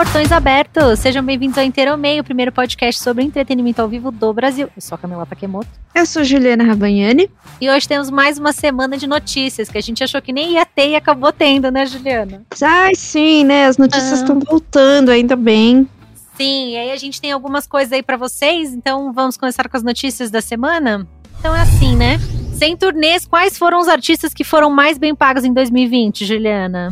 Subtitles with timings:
[0.00, 0.98] portões abertos.
[0.98, 4.66] Sejam bem-vindos ao Inteiro Meio, o primeiro podcast sobre entretenimento ao vivo do Brasil.
[4.74, 5.68] Eu sou a Camila Takemoto.
[5.94, 7.30] Eu sou Juliana Rabagnani.
[7.60, 10.64] E hoje temos mais uma semana de notícias que a gente achou que nem ia
[10.64, 12.42] ter e acabou tendo, né, Juliana?
[12.62, 13.66] Ai, sim, né?
[13.66, 14.50] As notícias estão ah.
[14.50, 15.86] voltando, ainda bem.
[16.34, 19.76] Sim, e aí a gente tem algumas coisas aí para vocês, então vamos começar com
[19.76, 21.06] as notícias da semana?
[21.40, 22.18] Então é assim, né?
[22.54, 26.88] Sem turnês, quais foram os artistas que foram mais bem pagos em 2020, Juliana?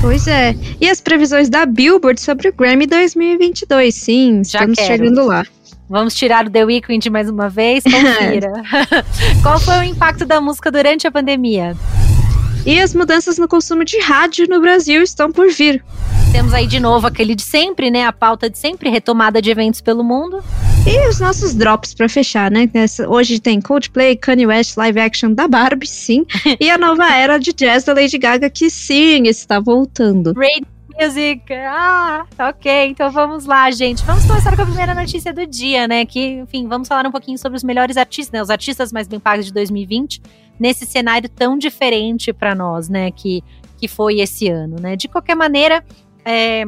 [0.00, 0.54] Pois é.
[0.80, 3.94] E as previsões da Billboard sobre o Grammy 2022?
[3.94, 4.88] Sim, Já estamos quero.
[4.88, 5.44] chegando lá.
[5.88, 7.82] Vamos tirar o The Weeknd mais uma vez?
[7.84, 8.52] Confira.
[9.42, 11.76] Qual foi o impacto da música durante a pandemia?
[12.66, 15.82] E as mudanças no consumo de rádio no Brasil estão por vir.
[16.30, 18.04] Temos aí de novo aquele de sempre, né?
[18.04, 20.42] A pauta de sempre, retomada de eventos pelo mundo.
[20.86, 22.68] E os nossos drops para fechar, né?
[23.08, 26.24] Hoje tem Coldplay, Kanye West, live action da Barbie, sim.
[26.60, 30.34] e a nova era de jazz da Lady Gaga, que sim, está voltando.
[30.34, 30.66] Radio
[31.00, 31.52] Music.
[31.52, 32.88] Ah, ok.
[32.88, 34.04] Então vamos lá, gente.
[34.04, 36.04] Vamos começar com a primeira notícia do dia, né?
[36.04, 38.42] Que, enfim, vamos falar um pouquinho sobre os melhores artistas, né?
[38.42, 40.20] Os artistas mais bem pagos de 2020
[40.58, 43.10] nesse cenário tão diferente para nós, né?
[43.10, 43.42] Que,
[43.78, 44.96] que foi esse ano, né?
[44.96, 45.84] De qualquer maneira,
[46.30, 46.62] é,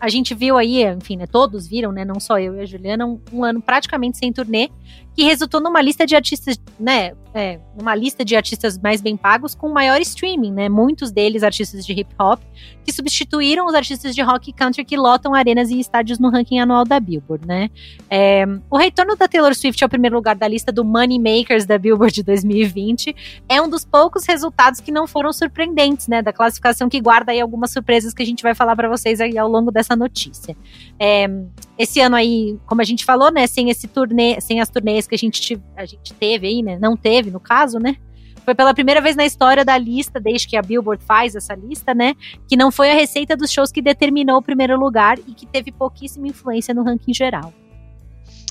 [0.00, 3.04] a gente viu aí, enfim, né, todos viram, né, não só eu e a Juliana,
[3.04, 4.70] um, um ano praticamente sem turnê,
[5.14, 9.54] que resultou numa lista de artistas, né, é, uma lista de artistas mais bem pagos
[9.54, 10.68] com maior streaming, né?
[10.68, 12.40] Muitos deles artistas de hip hop,
[12.84, 16.58] que substituíram os artistas de rock e country que lotam arenas e estádios no ranking
[16.58, 17.70] anual da Billboard, né?
[18.10, 21.78] É, o retorno da Taylor Swift ao primeiro lugar da lista do Money Makers da
[21.78, 23.16] Billboard de 2020
[23.48, 26.20] é um dos poucos resultados que não foram surpreendentes, né?
[26.20, 29.38] Da classificação que guarda aí algumas surpresas que a gente vai falar para vocês aí
[29.38, 30.54] ao longo dessa notícia.
[30.98, 31.26] É,
[31.78, 33.46] esse ano aí, como a gente falou, né?
[33.46, 36.78] Sem esse turnê, sem as turnês que a gente, a gente teve aí, né?
[36.80, 37.96] Não teve no caso, né?
[38.44, 41.94] Foi pela primeira vez na história da lista, desde que a Billboard faz essa lista,
[41.94, 42.14] né?
[42.48, 45.70] Que não foi a receita dos shows que determinou o primeiro lugar e que teve
[45.70, 47.52] pouquíssima influência no ranking geral.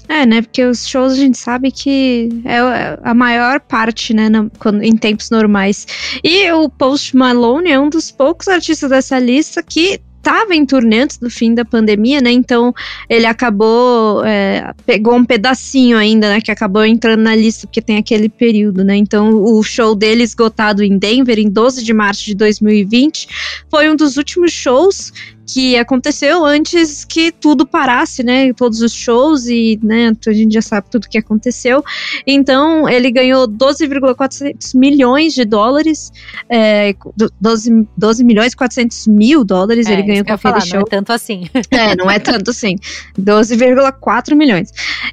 [0.07, 0.41] É, né?
[0.41, 4.29] Porque os shows a gente sabe que é a maior parte, né?
[4.29, 5.85] No, quando, em tempos normais.
[6.23, 10.99] E o Post Malone é um dos poucos artistas dessa lista que estava em turnê
[10.99, 12.31] antes do fim da pandemia, né?
[12.31, 12.73] Então
[13.09, 16.39] ele acabou é, pegou um pedacinho ainda, né?
[16.39, 18.95] Que acabou entrando na lista porque tem aquele período, né?
[18.95, 23.27] Então o show dele esgotado em Denver em 12 de março de 2020
[23.69, 25.11] foi um dos últimos shows
[25.53, 28.53] que aconteceu antes que tudo parasse, né?
[28.53, 31.83] Todos os shows e, né, a gente já sabe tudo que aconteceu.
[32.25, 36.09] Então, ele ganhou 12,400 milhões de dólares,
[36.49, 36.95] é,
[37.39, 40.79] 12, 12 milhões e 400 mil dólares é, ele ganhou com aquele falar, show.
[40.79, 41.49] Não é tanto assim.
[41.71, 42.75] É, não é tanto assim.
[43.19, 44.71] 12,4 milhões.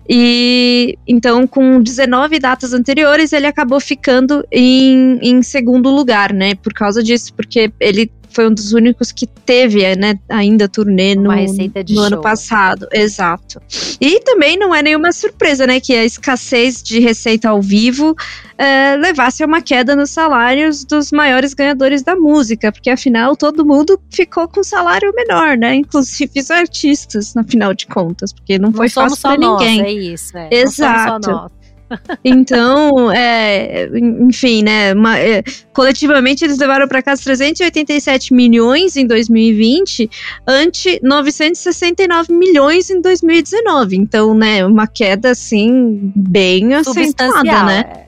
[0.08, 6.54] E, então, com 19 datas anteriores, ele acabou ficando em, em segundo lugar, né?
[6.56, 11.30] Por causa disso, porque ele foi um dos únicos que teve, né, ainda turnê no,
[11.32, 12.86] no ano passado.
[12.92, 13.60] Exato.
[14.00, 18.16] E também não é nenhuma surpresa, né, que a escassez de receita ao vivo
[18.56, 23.64] é, levasse a uma queda nos salários dos maiores ganhadores da música, porque afinal todo
[23.64, 28.70] mundo ficou com salário menor, né, inclusive os artistas, no final de contas, porque não,
[28.70, 29.82] não foi fácil para ninguém.
[29.82, 30.48] é isso, é.
[30.50, 31.50] Exato.
[32.24, 34.92] Então, é, enfim, né?
[34.92, 40.10] Uma, é, coletivamente eles levaram para casa 387 milhões em 2020,
[40.46, 43.96] ante 969 milhões em 2019.
[43.96, 48.07] Então, né, uma queda assim bem acentuada, né?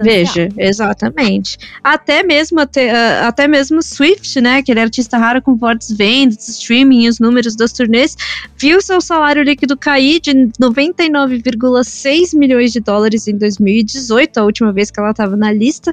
[0.00, 1.58] Veja, exatamente.
[1.82, 7.04] Até mesmo, até, uh, até mesmo Swift, né, aquele artista raro com fortes vendas, streaming
[7.04, 8.16] e os números das turnês,
[8.56, 14.90] viu seu salário líquido cair de 99,6 milhões de dólares em 2018, a última vez
[14.90, 15.92] que ela estava na lista,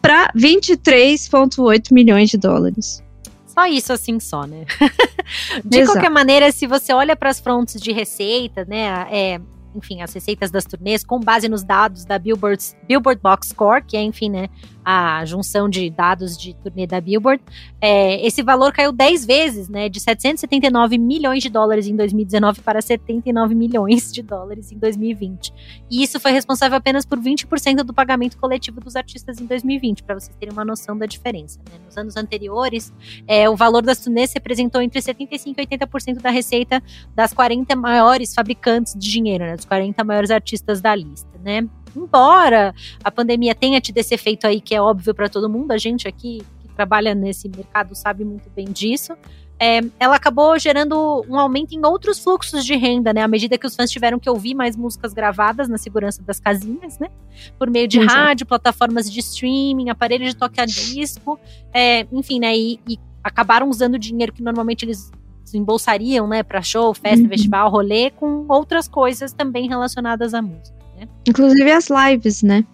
[0.00, 3.02] para 23,8 milhões de dólares.
[3.46, 4.64] Só isso assim só, né?
[5.64, 5.94] de Exato.
[5.94, 9.40] qualquer maneira, se você olha para as frontes de receita, né, é,
[9.74, 13.96] enfim, as receitas das turnês com base nos dados da Billboard, Billboard Box Score, que
[13.96, 14.48] é, enfim, né,
[14.90, 17.42] a junção de dados de turnê da Billboard,
[17.78, 22.80] é, esse valor caiu 10 vezes, né, de 779 milhões de dólares em 2019 para
[22.80, 25.52] 79 milhões de dólares em 2020.
[25.90, 30.18] E isso foi responsável apenas por 20% do pagamento coletivo dos artistas em 2020, para
[30.18, 31.60] vocês terem uma noção da diferença.
[31.70, 31.78] Né?
[31.84, 32.90] Nos anos anteriores,
[33.26, 36.82] é, o valor das turnês representou entre 75% e 80% da receita
[37.14, 41.68] das 40 maiores fabricantes de dinheiro, né, dos 40 maiores artistas da lista, né?
[41.96, 45.78] Embora a pandemia tenha tido esse efeito aí que é óbvio para todo mundo, a
[45.78, 49.14] gente aqui que trabalha nesse mercado sabe muito bem disso.
[49.60, 53.22] É, ela acabou gerando um aumento em outros fluxos de renda, né?
[53.22, 56.98] À medida que os fãs tiveram que ouvir mais músicas gravadas na segurança das casinhas,
[57.00, 57.10] né?
[57.58, 58.14] Por meio de Exato.
[58.14, 61.40] rádio, plataformas de streaming, aparelhos de toque a disco,
[61.74, 62.56] é, enfim, né?
[62.56, 65.10] E, e acabaram usando o dinheiro que normalmente eles
[65.42, 67.28] desembolsariam, né, para show, festa, uhum.
[67.28, 70.77] festival, rolê, com outras coisas também relacionadas à música.
[70.98, 71.08] Né?
[71.28, 72.64] Inclusive as lives, né?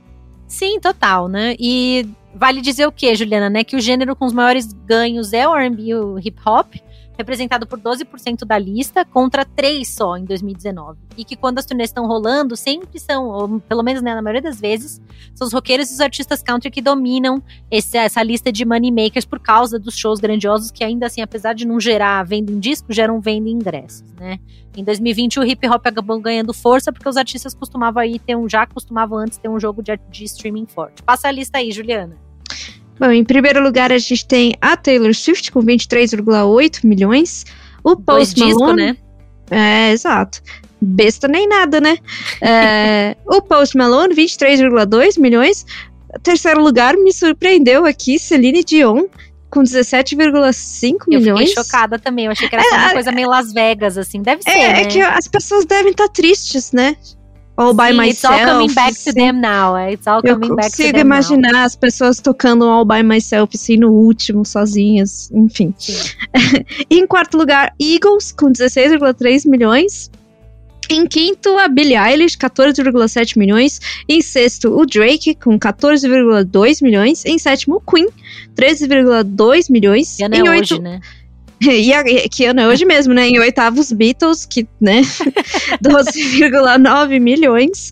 [0.47, 1.55] Sim, total, né?
[1.59, 3.65] E vale dizer o que, Juliana, né?
[3.65, 6.75] Que o gênero com os maiores ganhos é o R&B e o hip hop,
[7.17, 10.99] representado por 12% da lista, contra 3 só em 2019.
[11.17, 14.43] E que quando as turnês estão rolando, sempre são, ou pelo menos né, na maioria
[14.43, 15.01] das vezes,
[15.35, 19.25] são os roqueiros e os artistas country que dominam esse, essa lista de money makers
[19.25, 22.93] por causa dos shows grandiosos que ainda assim, apesar de não gerar venda em disco,
[22.93, 24.39] geram venda em ingressos, né?
[24.77, 28.49] Em 2020 o hip hop acabou ganhando força porque os artistas costumavam aí ter um,
[28.49, 31.03] já costumavam antes ter um jogo de, de streaming forte.
[31.03, 32.24] Passa a lista aí, Juliana.
[32.99, 37.45] Bom, em primeiro lugar a gente tem a Taylor Swift com 23,8 milhões.
[37.83, 39.01] O Post Dois Malone, disco,
[39.53, 39.89] né?
[39.89, 40.41] É, exato.
[40.81, 41.99] Besta nem nada, né?
[42.41, 45.67] é, o Post Malone, 23,2 milhões.
[46.23, 49.07] Terceiro lugar, me surpreendeu aqui, Celine Dion,
[49.51, 51.27] com 17,5 milhões.
[51.27, 52.27] Eu fiquei chocada também.
[52.27, 54.23] Eu achei que era é, só uma coisa meio Las Vegas, assim.
[54.23, 54.59] Deve é, ser.
[54.59, 54.83] É, né?
[54.83, 56.97] é que as pessoas devem estar tá tristes, né?
[57.57, 58.35] All by Sim, myself.
[58.35, 59.77] It's all coming back to them now.
[59.77, 63.55] It's all coming eu back to them consigo imaginar as pessoas tocando All by myself,
[63.55, 65.73] assim, no último, sozinhas, enfim.
[66.91, 70.11] em quarto lugar, Eagles, com 16,3 milhões.
[70.91, 73.81] Em quinto, a Billie Eilish, 14,7 milhões.
[74.09, 77.25] Em sexto, o Drake, com 14,2 milhões.
[77.25, 78.09] Em sétimo, o Queen,
[78.57, 80.19] 13,2 milhões.
[80.19, 81.01] E em é oito, hoje, né?
[81.85, 83.29] E a, que ano é hoje mesmo, né?
[83.29, 85.01] Em oitavos, Beatles, que, né?
[85.83, 87.91] 12,9 milhões.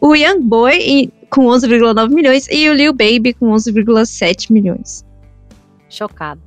[0.00, 2.48] O Young Boy com 11,9 milhões.
[2.50, 5.04] E o Lil Baby com 11,7 milhões.
[5.88, 6.40] Chocado.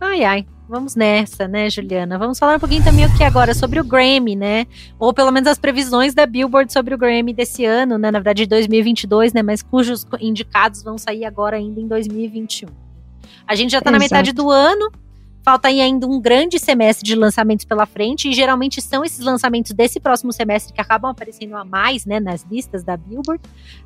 [0.00, 0.46] Ai, ai.
[0.68, 2.18] Vamos nessa, né, Juliana?
[2.18, 4.66] Vamos falar um pouquinho também o que agora sobre o Grammy, né?
[4.98, 8.10] Ou pelo menos as previsões da Billboard sobre o Grammy desse ano, né?
[8.10, 9.44] Na verdade, de 2022, né?
[9.44, 12.68] Mas cujos indicados vão sair agora ainda em 2021.
[13.46, 13.92] A gente já tá Exato.
[13.92, 14.90] na metade do ano,
[15.46, 19.70] Falta aí ainda um grande semestre de lançamentos pela frente, e geralmente são esses lançamentos
[19.70, 23.40] desse próximo semestre que acabam aparecendo a mais, né, nas listas da Billboard.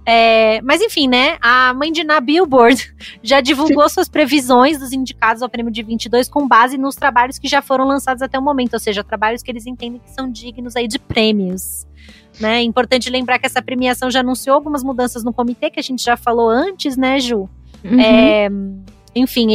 [0.07, 5.43] É, mas enfim, né, a mãe de na Billboard já divulgou suas previsões dos indicados
[5.43, 8.73] ao prêmio de 22 com base nos trabalhos que já foram lançados até o momento,
[8.73, 11.87] ou seja, trabalhos que eles entendem que são dignos aí de prêmios.
[12.41, 12.61] Né?
[12.61, 16.03] É importante lembrar que essa premiação já anunciou algumas mudanças no comitê, que a gente
[16.03, 17.51] já falou antes, né, Ju?
[17.85, 18.01] Uhum.
[18.01, 18.49] É,
[19.15, 19.49] enfim,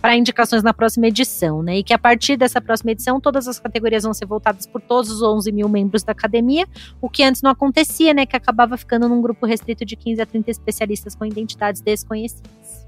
[0.00, 1.78] para indicações na próxima edição, né?
[1.78, 5.10] E que a partir dessa próxima edição, todas as categorias vão ser voltadas por todos
[5.10, 6.66] os 11 mil membros da academia,
[7.00, 8.24] o que antes não acontecia, né?
[8.24, 12.84] Que acabava ficando num grupo restrito de 15 a 30 especialistas com identidades desconhecidas.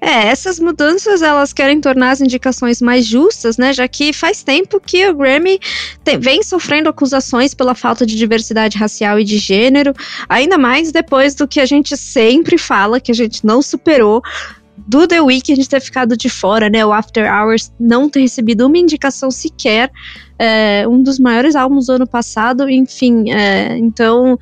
[0.00, 3.70] É, essas mudanças elas querem tornar as indicações mais justas, né?
[3.74, 5.60] Já que faz tempo que o Grammy
[6.02, 9.92] tem, vem sofrendo acusações pela falta de diversidade racial e de gênero,
[10.26, 14.22] ainda mais depois do que a gente sempre fala, que a gente não superou
[14.90, 16.84] do The Week a gente ter ficado de fora, né?
[16.84, 19.88] O After Hours não ter recebido uma indicação sequer.
[20.36, 23.30] É, um dos maiores álbuns do ano passado, enfim.
[23.30, 24.36] É, então,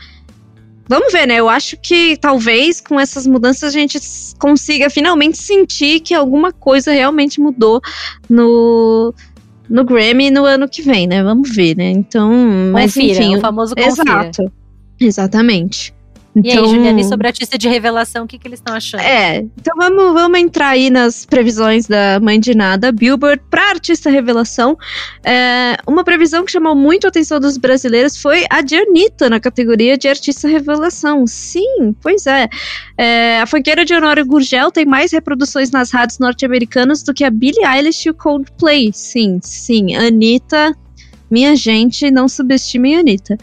[0.89, 1.35] vamos ver, né?
[1.35, 4.01] Eu acho que talvez com essas mudanças a gente
[4.39, 7.83] consiga finalmente sentir que alguma coisa realmente mudou
[8.27, 9.13] no,
[9.69, 11.23] no Grammy no ano que vem, né?
[11.23, 11.91] Vamos ver, né?
[11.91, 12.33] Então,
[12.73, 13.37] mas confira, enfim.
[13.37, 13.91] o famoso confira.
[13.91, 14.53] Exato.
[14.99, 15.93] Exatamente.
[16.35, 18.75] Então, e aí, Juliana, e sobre a artista de revelação, o que, que eles estão
[18.75, 19.01] achando?
[19.01, 24.11] É, então vamos, vamos entrar aí nas previsões da Mãe de Nada, Billboard, para artista
[24.11, 24.77] revelação.
[25.25, 29.41] É, uma previsão que chamou muito a atenção dos brasileiros foi a de Anitta, na
[29.41, 31.27] categoria de artista revelação.
[31.27, 32.49] Sim, pois é.
[32.97, 37.31] é a funkeira de Honório Gurgel tem mais reproduções nas rádios norte-americanas do que a
[37.31, 38.91] Billie Eilish e o Coldplay.
[38.93, 40.77] Sim, sim, Anitta
[41.31, 43.37] minha gente, não subestimem a Anitta.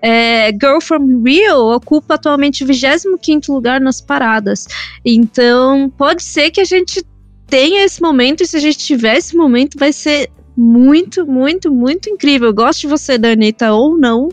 [0.00, 4.66] É, Girl from Rio ocupa atualmente o 25 lugar nas paradas.
[5.04, 7.02] Então, pode ser que a gente
[7.46, 12.08] tenha esse momento, e se a gente tiver esse momento, vai ser muito, muito, muito
[12.08, 12.52] incrível.
[12.52, 14.28] Goste você da Anitta ou não,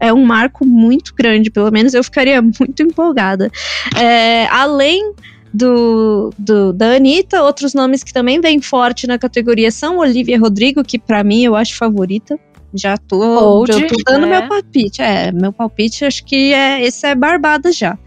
[0.00, 3.50] é um marco muito grande, pelo menos eu ficaria muito empolgada.
[3.96, 5.14] É, além
[5.52, 10.82] do, do, da Anitta, outros nomes que também vêm forte na categoria são Olivia Rodrigo,
[10.82, 12.38] que para mim eu acho favorita.
[12.74, 14.28] Já tô, Old, já tô dando é.
[14.28, 15.02] meu palpite.
[15.02, 17.98] É, meu palpite acho que é, esse é Barbada já.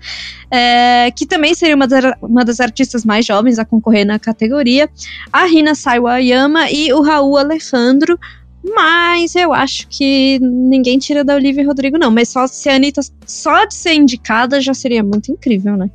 [0.49, 4.89] É, que também seria uma, das, uma das artistas mais jovens a concorrer na categoria.
[5.31, 8.19] A Rina Sawayama e o Raul Alejandro.
[8.63, 12.09] Mas eu acho que ninguém tira da Olivia Rodrigo, não.
[12.09, 15.89] Mas só se a Anitta só de ser indicada já seria muito incrível, né?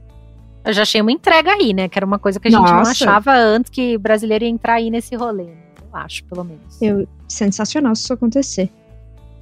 [0.65, 1.89] Eu já achei uma entrega aí, né?
[1.89, 2.75] Que era uma coisa que a gente Nossa.
[2.75, 5.49] não achava antes que brasileiro ia entrar aí nesse rolê.
[5.93, 6.81] Eu acho, pelo menos.
[6.81, 8.71] Eu, sensacional se isso acontecer.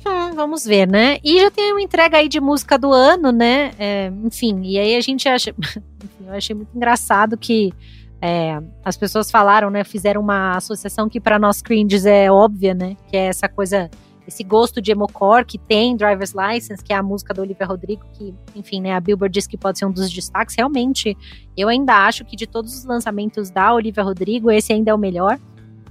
[0.06, 1.18] Hum, vamos ver, né?
[1.24, 3.72] E já tem uma entrega aí de música do ano, né?
[3.78, 5.50] É, enfim, e aí a gente acha.
[5.58, 7.72] enfim, eu achei muito engraçado que
[8.20, 9.84] É, as pessoas falaram, né?
[9.84, 12.96] Fizeram uma associação que para nós cringes é óbvia, né?
[13.08, 13.88] Que é essa coisa,
[14.26, 18.04] esse gosto de emocore que tem Driver's License, que é a música do Olivia Rodrigo,
[18.14, 18.92] que, enfim, né?
[18.92, 20.56] A Billboard diz que pode ser um dos destaques.
[20.56, 21.16] Realmente,
[21.56, 24.98] eu ainda acho que de todos os lançamentos da Olivia Rodrigo, esse ainda é o
[24.98, 25.38] melhor.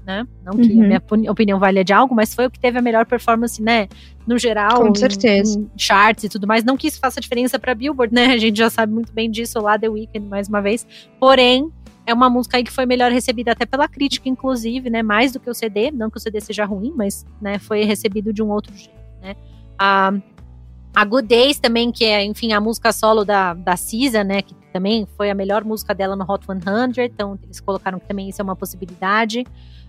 [0.08, 0.26] Né?
[0.42, 0.84] Não que uhum.
[0.86, 3.90] a minha opinião valha de algo, mas foi o que teve a melhor performance, né?
[4.26, 5.60] No geral, com certeza.
[5.60, 6.64] Em, em charts e tudo mais.
[6.64, 8.28] Não que isso faça diferença para Billboard, né?
[8.32, 10.88] A gente já sabe muito bem disso lá The Weeknd mais uma vez.
[11.20, 11.70] Porém,
[12.06, 15.04] é uma música aí que foi melhor recebida até pela crítica, inclusive, né?
[15.04, 15.92] Mais do que o CD.
[15.92, 19.36] Não que o CD seja ruim, mas né, foi recebido de um outro jeito, né?
[19.78, 20.14] A,
[20.96, 24.42] a Good Days também, que é, enfim, a música solo da, da Cisa, né?
[24.42, 27.04] Que também foi a melhor música dela no Hot 100.
[27.04, 29.46] Então, eles colocaram que também isso é uma possibilidade.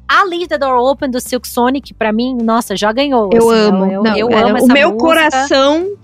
[0.09, 3.31] A Leave the Door Open do Silk Sonic, pra mim, nossa, já ganhou.
[3.33, 3.85] Eu assim, amo.
[3.85, 5.07] Eu, eu, eu amo essa O meu música.
[5.07, 5.97] coração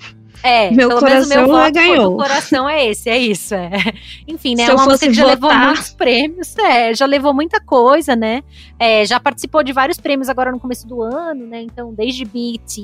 [0.44, 2.12] é, meu pelo coração menos o meu voto ganhou.
[2.12, 3.54] O coração é esse, é isso.
[3.54, 3.70] É.
[4.28, 4.66] Enfim, né?
[4.66, 8.42] Se é uma música que já levou muitos prêmios, é, já levou muita coisa, né?
[8.78, 11.62] É, já participou de vários prêmios agora no começo do ano, né?
[11.62, 12.76] Então, desde BET,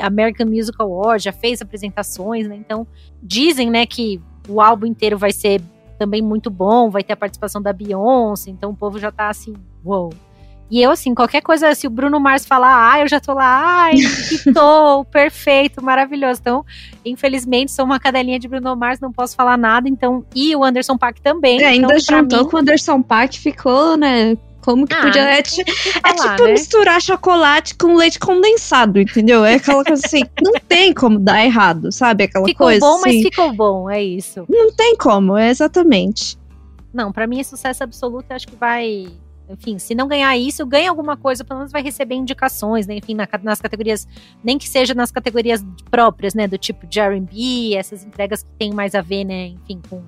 [0.00, 2.56] American Music Awards, já fez apresentações, né?
[2.56, 2.86] Então,
[3.22, 5.60] dizem, né, que o álbum inteiro vai ser
[5.98, 9.54] também muito bom, vai ter a participação da Beyoncé, então o povo já tá assim,
[9.84, 10.04] uou.
[10.04, 10.12] Wow,
[10.70, 13.84] e eu, assim, qualquer coisa, se o Bruno Mars falar, ah, eu já tô lá,
[13.84, 13.94] ai,
[14.28, 16.40] que tô, perfeito, maravilhoso.
[16.40, 16.64] Então,
[17.04, 20.98] infelizmente, sou uma cadelinha de Bruno Mars, não posso falar nada, então, e o Anderson
[20.98, 21.62] Paak também.
[21.62, 22.50] É, ainda então, juntou mim...
[22.50, 25.22] com o Anderson Paak, ficou, né, como que ah, podia.
[25.22, 25.64] É, é falar,
[26.04, 26.52] é tipo né?
[26.52, 29.44] misturar chocolate com leite condensado, entendeu?
[29.44, 32.24] É aquela coisa assim, não tem como dar errado, sabe?
[32.24, 32.80] Aquela ficou coisa.
[32.80, 34.44] Ficou bom, assim, mas ficou bom, é isso.
[34.48, 36.36] Não tem como, é exatamente.
[36.92, 39.06] Não, para mim é sucesso absoluto, acho que vai
[39.48, 42.96] enfim, se não ganhar isso, ganha alguma coisa, pelo menos vai receber indicações, né?
[42.96, 44.06] Enfim, na, nas categorias,
[44.42, 46.46] nem que seja nas categorias próprias, né?
[46.46, 49.48] Do tipo de R&B, essas entregas que tem mais a ver, né?
[49.48, 50.02] Enfim, com,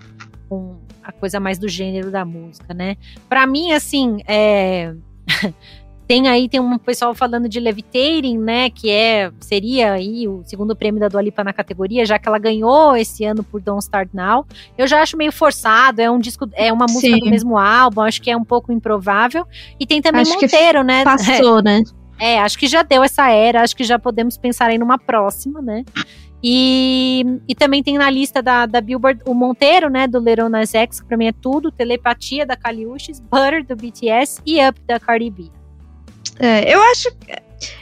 [0.48, 2.96] com a coisa mais do gênero da música, né?
[3.28, 4.94] Para mim, assim, é...
[6.08, 8.70] Tem aí, tem um pessoal falando de Levitating, né?
[8.70, 12.38] Que é, seria aí o segundo prêmio da Dua Lipa na categoria, já que ela
[12.38, 14.46] ganhou esse ano por Don't Start Now.
[14.78, 17.20] Eu já acho meio forçado, é um disco, é uma música Sim.
[17.20, 19.46] do mesmo álbum, acho que é um pouco improvável.
[19.78, 21.04] E tem também acho Monteiro, né?
[21.04, 21.82] Passou, é, né?
[22.18, 25.60] É, acho que já deu essa era, acho que já podemos pensar em numa próxima,
[25.60, 25.84] né?
[26.42, 30.74] E, e também tem na lista da, da Billboard o Monteiro, né, do Little Nas
[30.74, 34.98] X, que pra mim é tudo, Telepatia da Kaliushis, Butter do BTS e Up da
[34.98, 35.57] Cardi B.
[36.38, 37.08] É, eu acho.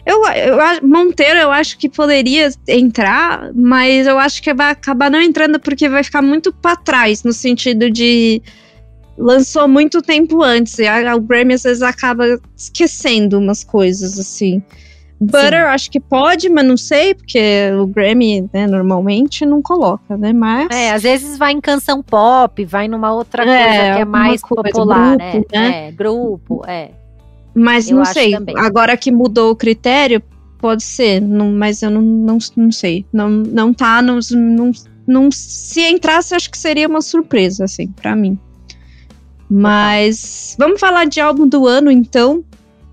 [0.06, 5.20] Eu, eu, Monteiro, eu acho que poderia entrar, mas eu acho que vai acabar não
[5.20, 8.42] entrando porque vai ficar muito para trás, no sentido de.
[9.18, 14.62] Lançou muito tempo antes, e a, a Grammy às vezes acaba esquecendo umas coisas, assim.
[15.18, 15.70] Butter, Sim.
[15.70, 20.32] acho que pode, mas não sei, porque o Grammy, né, normalmente não coloca, né?
[20.32, 20.68] Mas.
[20.70, 24.42] É, às vezes vai em canção pop, vai numa outra é, coisa que é mais
[24.42, 25.60] coisa, popular, grupo, né?
[25.60, 25.88] né?
[25.88, 26.90] É, grupo, é.
[27.56, 28.32] Mas eu não sei.
[28.32, 28.54] Também.
[28.58, 30.22] Agora que mudou o critério,
[30.58, 31.22] pode ser.
[31.22, 33.06] Não, mas eu não, não, não sei.
[33.12, 34.30] Não, não tá nos.
[34.30, 34.70] Não,
[35.06, 38.38] não, se entrasse, acho que seria uma surpresa, assim, para mim.
[39.48, 42.44] Mas vamos falar de álbum do ano, então.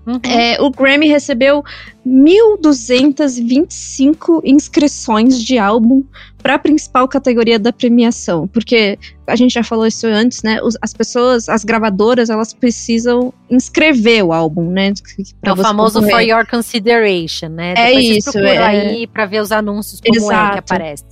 [0.06, 0.20] Uhum.
[0.22, 1.64] É, o Grammy recebeu
[2.06, 6.04] 1.225 inscrições de álbum
[6.44, 10.58] para a principal categoria da premiação, porque a gente já falou isso antes, né?
[10.82, 14.92] as pessoas, as gravadoras, elas precisam inscrever o álbum, né?
[15.42, 16.14] É o famoso concorrer.
[16.14, 17.72] for your consideration, né?
[17.74, 18.38] É Depois isso.
[18.38, 18.58] É...
[18.58, 20.48] aí para ver os anúncios como Exato.
[20.48, 21.04] é que aparece.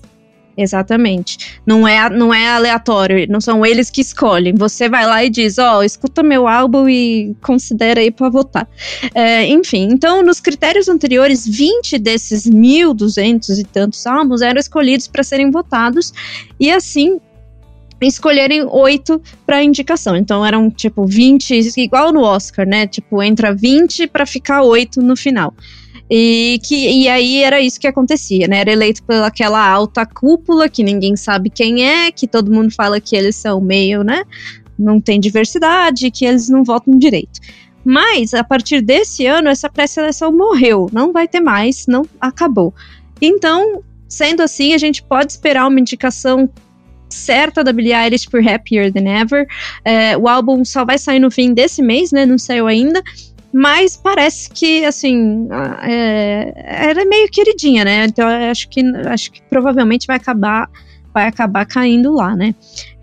[0.56, 1.60] Exatamente.
[1.66, 4.54] Não é, não é aleatório, não são eles que escolhem.
[4.54, 8.68] Você vai lá e diz: Ó, oh, escuta meu álbum e considera aí para votar.
[9.14, 15.22] É, enfim, então nos critérios anteriores, 20 desses 1.200 e tantos álbuns eram escolhidos para
[15.22, 16.12] serem votados,
[16.60, 17.18] e assim
[18.00, 20.16] escolherem oito para indicação.
[20.16, 22.86] Então eram tipo 20, igual no Oscar, né?
[22.86, 25.54] Tipo, entra 20 para ficar oito no final.
[26.10, 28.58] E, que, e aí era isso que acontecia, né?
[28.58, 33.16] Era eleito pelaquela alta cúpula, que ninguém sabe quem é, que todo mundo fala que
[33.16, 34.24] eles são meio, né?
[34.78, 37.40] Não tem diversidade, que eles não votam direito.
[37.84, 40.88] Mas, a partir desse ano, essa pré-seleção morreu.
[40.92, 42.72] Não vai ter mais, não acabou.
[43.20, 46.48] Então, sendo assim, a gente pode esperar uma indicação
[47.08, 49.46] certa da Billie Eilish por Happier Than Ever.
[49.84, 52.24] É, o álbum só vai sair no fim desse mês, né?
[52.24, 53.02] Não saiu ainda.
[53.52, 55.46] Mas parece que, assim,
[55.82, 58.06] é, era meio queridinha, né?
[58.06, 60.70] Então acho que, acho que provavelmente vai acabar
[61.12, 62.54] vai acabar caindo lá, né?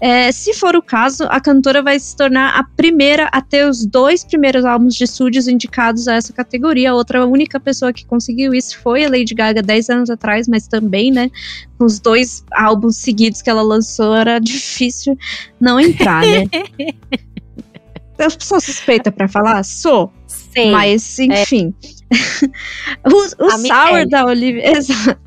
[0.01, 3.85] É, se for o caso, a cantora vai se tornar a primeira a ter os
[3.85, 6.91] dois primeiros álbuns de estúdios indicados a essa categoria.
[6.91, 10.67] A outra única pessoa que conseguiu isso foi a Lady Gaga 10 anos atrás, mas
[10.67, 11.29] também, né,
[11.77, 15.17] com os dois álbuns seguidos que ela lançou, era difícil
[15.59, 16.45] não entrar, né?
[18.17, 19.63] eu sou suspeita para falar?
[19.63, 20.11] Sou.
[20.51, 20.71] Sei.
[20.71, 21.73] Mas, enfim.
[21.95, 21.99] É.
[23.07, 24.65] o o sour da Olivia.
[24.77, 25.19] Exato.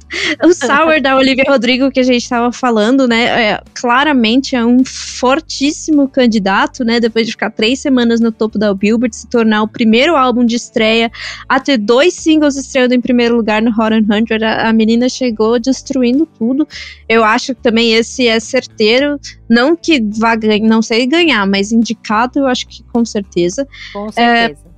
[0.45, 3.51] O sour da Olivia Rodrigo que a gente estava falando, né?
[3.51, 7.01] É, claramente é um fortíssimo candidato, né?
[7.01, 10.57] Depois de ficar três semanas no topo da Billboard, se tornar o primeiro álbum de
[10.57, 11.11] estreia
[11.49, 13.95] a ter dois singles estreando em primeiro lugar no Hot
[14.29, 14.45] 100.
[14.45, 16.67] A, a menina chegou destruindo tudo.
[17.09, 19.19] Eu acho que também esse é certeiro.
[19.49, 23.67] Não que vá ganhar, não sei ganhar, mas indicado eu acho que com certeza.
[23.93, 24.61] Com certeza.
[24.69, 24.72] É,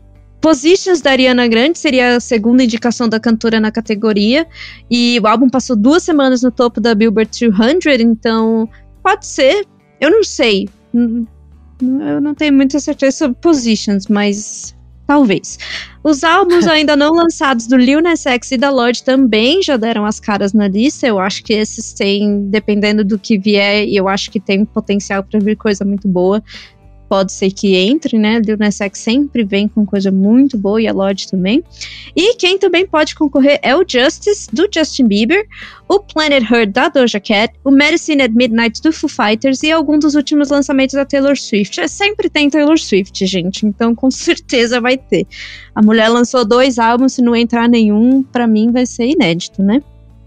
[0.45, 4.47] Positions da Ariana Grande seria a segunda indicação da cantora na categoria.
[4.91, 8.69] E o álbum passou duas semanas no topo da Billboard 200, então
[9.03, 9.65] pode ser.
[9.99, 10.69] Eu não sei.
[10.93, 15.59] Eu não tenho muita certeza sobre Positions, mas talvez.
[16.03, 20.05] Os álbuns ainda não lançados do Lil Nas X e da Lorde também já deram
[20.05, 21.07] as caras na lista.
[21.07, 25.41] Eu acho que esses têm, dependendo do que vier, eu acho que tem potencial para
[25.41, 26.43] vir coisa muito boa
[27.15, 28.41] pode ser que entre, né?
[28.41, 31.63] Lil Nas X sempre vem com coisa muito boa e a Lorde também.
[32.17, 35.47] E quem também pode concorrer é o Justice, do Justin Bieber,
[35.89, 39.97] o Planet Her, da Doja Cat, o Medicine at Midnight, do Foo Fighters e algum
[39.97, 41.81] dos últimos lançamentos da Taylor Swift.
[41.81, 45.25] É, sempre tem Taylor Swift, gente, então com certeza vai ter.
[45.73, 49.81] A mulher lançou dois álbuns, se não entrar nenhum, para mim vai ser inédito, né?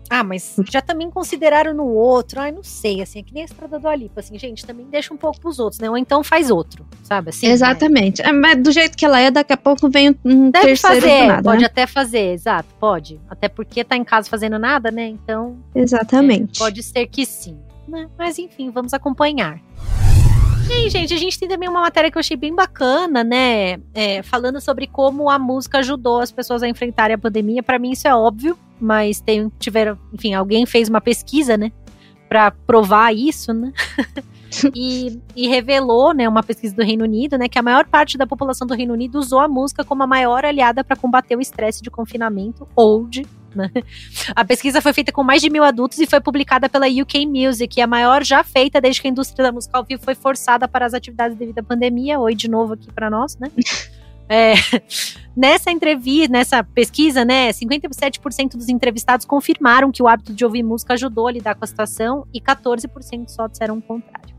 [0.09, 2.39] Ah, mas já também consideraram no outro.
[2.39, 5.13] Ai, não sei, assim, é que nem a estrada do Alipa, assim, gente, também deixa
[5.13, 5.89] um pouco pros outros, né?
[5.89, 7.29] Ou então faz outro, sabe?
[7.29, 8.21] Assim, Exatamente.
[8.21, 11.27] É, mas do jeito que ela é, daqui a pouco vem um Deve terceiro fazer,
[11.27, 11.65] nada, pode né?
[11.65, 13.19] até fazer, exato, pode.
[13.29, 15.07] Até porque tá em casa fazendo nada, né?
[15.07, 16.57] Então, Exatamente.
[16.61, 17.57] é, pode ser que sim.
[17.87, 18.07] Né?
[18.17, 19.61] Mas enfim, vamos acompanhar.
[20.69, 23.79] E aí, gente, a gente tem também uma matéria que eu achei bem bacana, né?
[23.93, 27.63] É, falando sobre como a música ajudou as pessoas a enfrentarem a pandemia.
[27.63, 31.71] Para mim, isso é óbvio, mas tem, tiveram, enfim, alguém fez uma pesquisa, né?
[32.27, 33.71] Pra provar isso, né?
[34.75, 38.25] e, e revelou, né, uma pesquisa do Reino Unido, né, que a maior parte da
[38.25, 41.81] população do Reino Unido usou a música como a maior aliada para combater o estresse
[41.81, 43.27] de confinamento, old, né?
[44.35, 47.79] A pesquisa foi feita com mais de mil adultos e foi publicada pela UK Music,
[47.81, 50.85] a maior já feita desde que a indústria da música ao vivo foi forçada para
[50.85, 52.19] as atividades devido à pandemia.
[52.19, 53.51] Oi de novo aqui para nós, né?
[54.29, 54.55] É,
[55.35, 60.95] nessa entrevista, nessa pesquisa, né, 57% dos entrevistados confirmaram que o hábito de ouvir música
[60.95, 64.35] ajudou a lidar com a situação e 14% só disseram o contrário.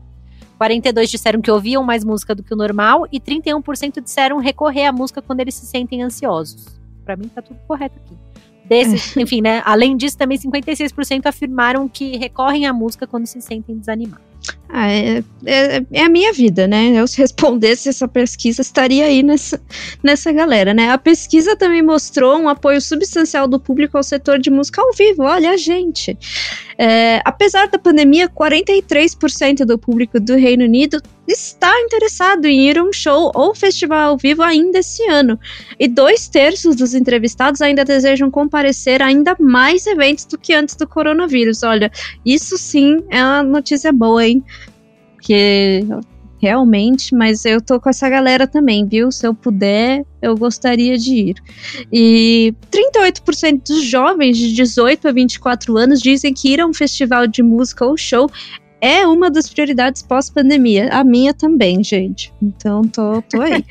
[0.59, 4.91] 42 disseram que ouviam mais música do que o normal e 31% disseram recorrer à
[4.91, 6.79] música quando eles se sentem ansiosos.
[7.05, 8.15] Para mim tá tudo correto aqui.
[8.69, 9.61] Desses, enfim, né?
[9.65, 14.29] Além disso, também 56% afirmaram que recorrem à música quando se sentem desanimados.
[14.71, 16.91] Ah, é, é, é a minha vida, né?
[16.91, 19.59] Eu se respondesse essa pesquisa, estaria aí nessa,
[20.03, 20.91] nessa galera, né?
[20.91, 25.23] A pesquisa também mostrou um apoio substancial do público ao setor de música ao vivo.
[25.23, 26.17] Olha, gente.
[26.77, 31.01] É, apesar da pandemia, 43% do público do Reino Unido
[31.33, 35.39] está interessado em ir a um show ou festival ao vivo ainda esse ano.
[35.79, 40.75] E dois terços dos entrevistados ainda desejam comparecer a ainda mais eventos do que antes
[40.75, 41.63] do coronavírus.
[41.63, 41.91] Olha,
[42.25, 44.43] isso sim é uma notícia boa, hein?
[45.15, 45.85] Porque
[46.41, 49.11] realmente, mas eu tô com essa galera também, viu?
[49.11, 51.35] Se eu puder, eu gostaria de ir.
[51.91, 57.27] E 38% dos jovens de 18 a 24 anos dizem que ir a um festival
[57.27, 58.29] de música ou show
[58.81, 60.89] é uma das prioridades pós-pandemia.
[60.91, 62.33] A minha também, gente.
[62.41, 63.63] Então, tô, tô aí.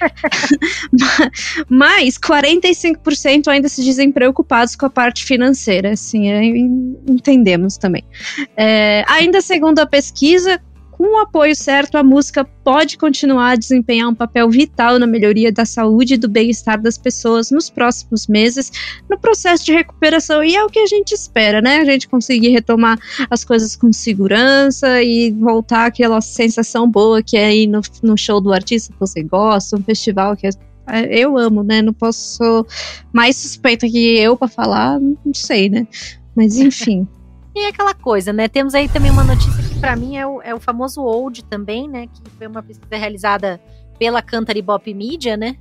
[1.68, 5.92] Mas 45% ainda se dizem preocupados com a parte financeira.
[5.92, 8.05] Assim, é, entendemos também.
[8.57, 10.61] É, ainda segundo a pesquisa,
[10.99, 15.53] com o apoio certo, a música pode continuar a desempenhar um papel vital na melhoria
[15.53, 18.73] da saúde e do bem-estar das pessoas nos próximos meses,
[19.09, 20.43] no processo de recuperação.
[20.43, 21.77] E é o que a gente espera, né?
[21.77, 22.99] A gente conseguir retomar
[23.31, 28.41] as coisas com segurança e voltar àquela sensação boa que é ir no, no show
[28.41, 30.51] do artista que você gosta, um festival que é
[31.11, 31.81] eu amo, né?
[31.81, 32.67] Não posso
[33.13, 35.87] mais suspeita que eu para falar, não sei, né?
[36.35, 37.07] Mas enfim.
[37.59, 38.47] E é aquela coisa, né?
[38.47, 41.88] Temos aí também uma notícia que para mim é o, é o famoso Old também,
[41.88, 42.07] né?
[42.07, 43.61] Que foi uma pesquisa realizada
[43.99, 45.57] pela Cantar Bop Media, né?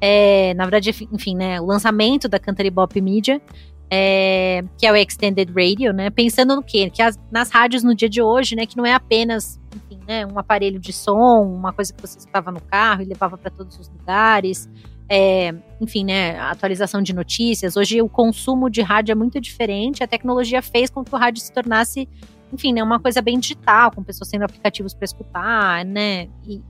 [0.00, 1.60] É, na verdade, enfim, né?
[1.60, 3.42] O lançamento da Cantar Bop Media,
[3.90, 6.08] é, que é o Extended Radio, né?
[6.08, 6.88] Pensando no quê?
[6.88, 8.64] Que as, nas rádios no dia de hoje, né?
[8.64, 10.24] Que não é apenas, enfim, né?
[10.24, 13.78] Um aparelho de som, uma coisa que você escutava no carro e levava para todos
[13.78, 14.66] os lugares
[15.08, 17.76] é, enfim, né, atualização de notícias.
[17.76, 20.02] Hoje o consumo de rádio é muito diferente.
[20.02, 22.08] A tecnologia fez com que o rádio se tornasse,
[22.52, 26.28] enfim, né, uma coisa bem digital, com pessoas tendo aplicativos para escutar, né?
[26.46, 26.62] E,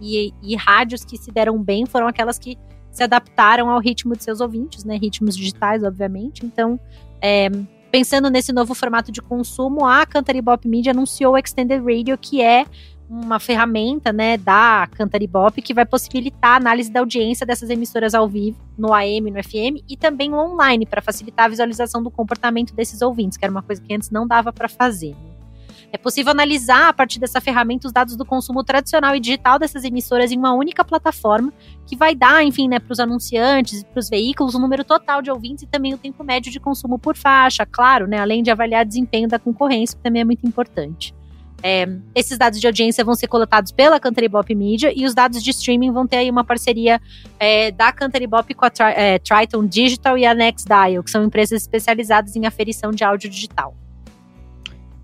[0.00, 2.56] e, e, rádios que se deram bem foram aquelas que
[2.90, 4.96] se adaptaram ao ritmo de seus ouvintes, né?
[4.96, 6.44] Ritmos digitais, obviamente.
[6.44, 6.78] Então,
[7.20, 7.48] é,
[7.90, 12.64] pensando nesse novo formato de consumo, a Cantaribop Media anunciou o Extended Radio, que é
[13.08, 18.28] uma ferramenta, né, da Cantaribop que vai possibilitar a análise da audiência dessas emissoras ao
[18.28, 23.00] vivo, no AM, no FM e também online, para facilitar a visualização do comportamento desses
[23.00, 25.10] ouvintes, que era uma coisa que antes não dava para fazer.
[25.10, 25.38] Né?
[25.90, 29.84] É possível analisar a partir dessa ferramenta os dados do consumo tradicional e digital dessas
[29.84, 31.50] emissoras em uma única plataforma,
[31.86, 35.30] que vai dar, enfim, né, para os anunciantes, para os veículos, o número total de
[35.30, 38.84] ouvintes e também o tempo médio de consumo por faixa, claro, né, além de avaliar
[38.84, 41.14] desempenho da concorrência, que também é muito importante.
[41.62, 45.50] É, esses dados de audiência vão ser coletados pela Canteribop Media e os dados de
[45.50, 47.00] streaming vão ter aí uma parceria
[47.38, 51.62] é, da Canteribop com a Tri, é, Triton Digital e a NextDial, que são empresas
[51.62, 53.74] especializadas em aferição de áudio digital.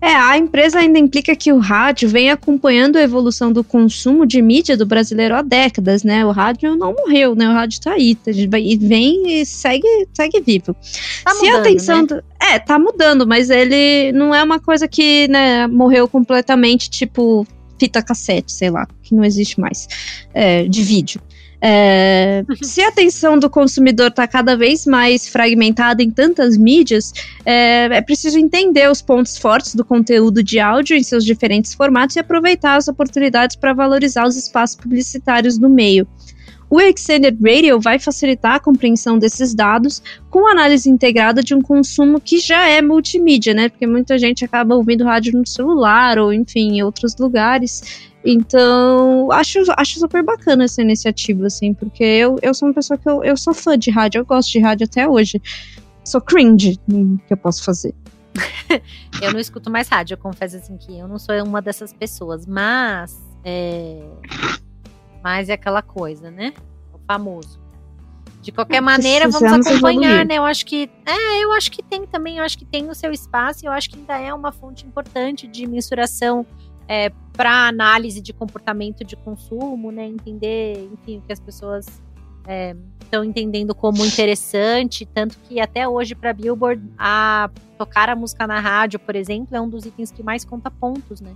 [0.05, 4.39] É, a empresa ainda implica que o rádio vem acompanhando a evolução do consumo de
[4.39, 6.23] mídia do brasileiro há décadas, né?
[6.23, 7.49] O rádio não morreu, né?
[7.49, 10.75] O rádio tá aí, tá, e vem e segue, segue vivo.
[11.23, 12.07] Tá Se mudando, a atenção né?
[12.07, 17.45] do, é, tá mudando, mas ele não é uma coisa que, né, morreu completamente, tipo
[17.79, 19.87] fita cassete, sei lá, que não existe mais,
[20.33, 21.21] é, de vídeo.
[21.61, 27.11] É, se a atenção do consumidor está cada vez mais fragmentada em tantas mídias,
[27.45, 32.15] é, é, preciso entender os pontos fortes do conteúdo de áudio em seus diferentes formatos
[32.15, 36.07] e aproveitar as oportunidades para valorizar os espaços publicitários no meio.
[36.69, 42.19] O Extended Radio vai facilitar a compreensão desses dados com análise integrada de um consumo
[42.19, 43.69] que já é multimídia, né?
[43.69, 48.11] Porque muita gente acaba ouvindo rádio no celular ou, enfim, em outros lugares.
[48.23, 53.07] Então, acho, acho super bacana essa iniciativa, assim, porque eu, eu sou uma pessoa que
[53.07, 55.39] eu, eu sou fã de rádio, eu gosto de rádio até hoje.
[56.03, 57.93] Sou cringe no que eu posso fazer.
[59.21, 62.45] eu não escuto mais rádio, eu confesso assim que eu não sou uma dessas pessoas,
[62.45, 64.01] mas é,
[65.25, 66.53] mas é aquela coisa, né?
[66.93, 67.59] O famoso.
[68.43, 70.37] De qualquer maneira, vamos acompanhar, né?
[70.37, 70.87] Eu acho que.
[71.03, 73.89] É, eu acho que tem também, eu acho que tem o seu espaço, eu acho
[73.89, 76.45] que ainda é uma fonte importante de mensuração
[76.87, 80.05] é, para análise de comportamento de consumo, né?
[80.05, 81.87] Entender, enfim, o que as pessoas
[83.01, 88.45] estão é, entendendo como interessante, tanto que até hoje para Billboard a tocar a música
[88.45, 91.35] na rádio, por exemplo, é um dos itens que mais conta pontos, né?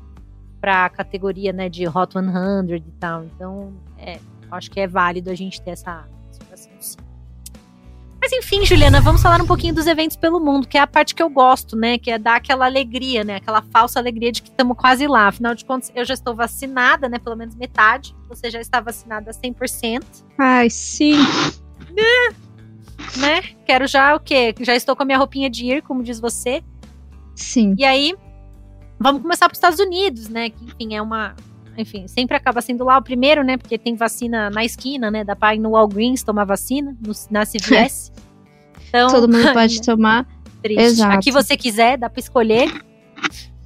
[0.60, 3.24] Para a categoria, né, de Hot 100 e tal.
[3.24, 4.20] Então, é,
[4.52, 6.98] acho que é válido a gente ter essa situação sim.
[8.22, 11.16] Mas enfim, Juliana, vamos falar um pouquinho dos eventos pelo mundo, que é a parte
[11.16, 11.98] que eu gosto, né?
[11.98, 13.38] Que é dar aquela alegria, né?
[13.38, 15.28] Aquela falsa alegria de que estamos quase lá.
[15.28, 17.18] Afinal de contas, eu já estou vacinada, né?
[17.18, 18.14] Pelo menos metade.
[18.28, 20.04] Você já está vacinada 100%.
[20.38, 21.18] Ai, sim.
[21.96, 22.36] Né?
[23.18, 23.42] né?
[23.66, 24.54] Quero já o quê?
[24.60, 26.62] Já estou com a minha roupinha de ir, como diz você.
[27.36, 27.74] Sim.
[27.78, 28.14] E aí,
[29.00, 30.50] vamos começar para os Estados Unidos, né?
[30.50, 31.36] Que, enfim, é uma,
[31.78, 33.58] enfim, sempre acaba sendo lá o primeiro, né?
[33.58, 35.24] Porque tem vacina na esquina, né?
[35.24, 38.12] Dá pra ir no Walgreens tomar vacina, no, na CVS.
[38.90, 39.82] Então, Todo mundo pode né?
[39.86, 40.28] tomar.
[40.64, 40.82] Triste.
[40.82, 41.16] Exato.
[41.16, 42.84] Aqui você quiser, dá pra escolher.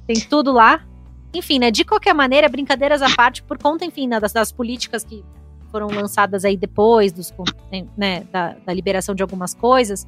[0.06, 0.84] Tem tudo lá.
[1.32, 1.70] Enfim, né?
[1.70, 5.24] De qualquer maneira, brincadeiras à parte, por conta, enfim, né, das, das políticas que
[5.70, 7.34] foram lançadas aí depois dos,
[7.96, 10.06] né, da, da, liberação de algumas coisas,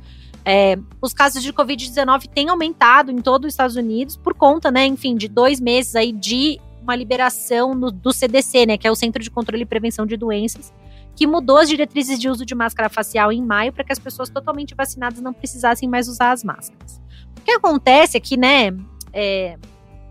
[0.48, 4.86] é, os casos de Covid-19 têm aumentado em todo os Estados Unidos por conta, né,
[4.86, 8.94] enfim, de dois meses aí de uma liberação no, do CDC, né, que é o
[8.94, 10.72] Centro de Controle e Prevenção de Doenças,
[11.16, 14.28] que mudou as diretrizes de uso de máscara facial em maio para que as pessoas
[14.28, 17.02] totalmente vacinadas não precisassem mais usar as máscaras.
[17.36, 18.70] O que acontece é que, né,
[19.12, 19.58] é,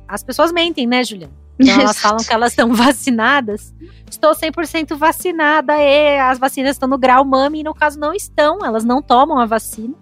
[0.05, 1.33] as pessoas mentem, né, Juliana?
[1.57, 3.73] Então elas falam que elas estão vacinadas.
[4.09, 8.65] Estou 100% vacinada e as vacinas estão no grau mami e no caso não estão,
[8.65, 9.95] elas não tomam a vacina.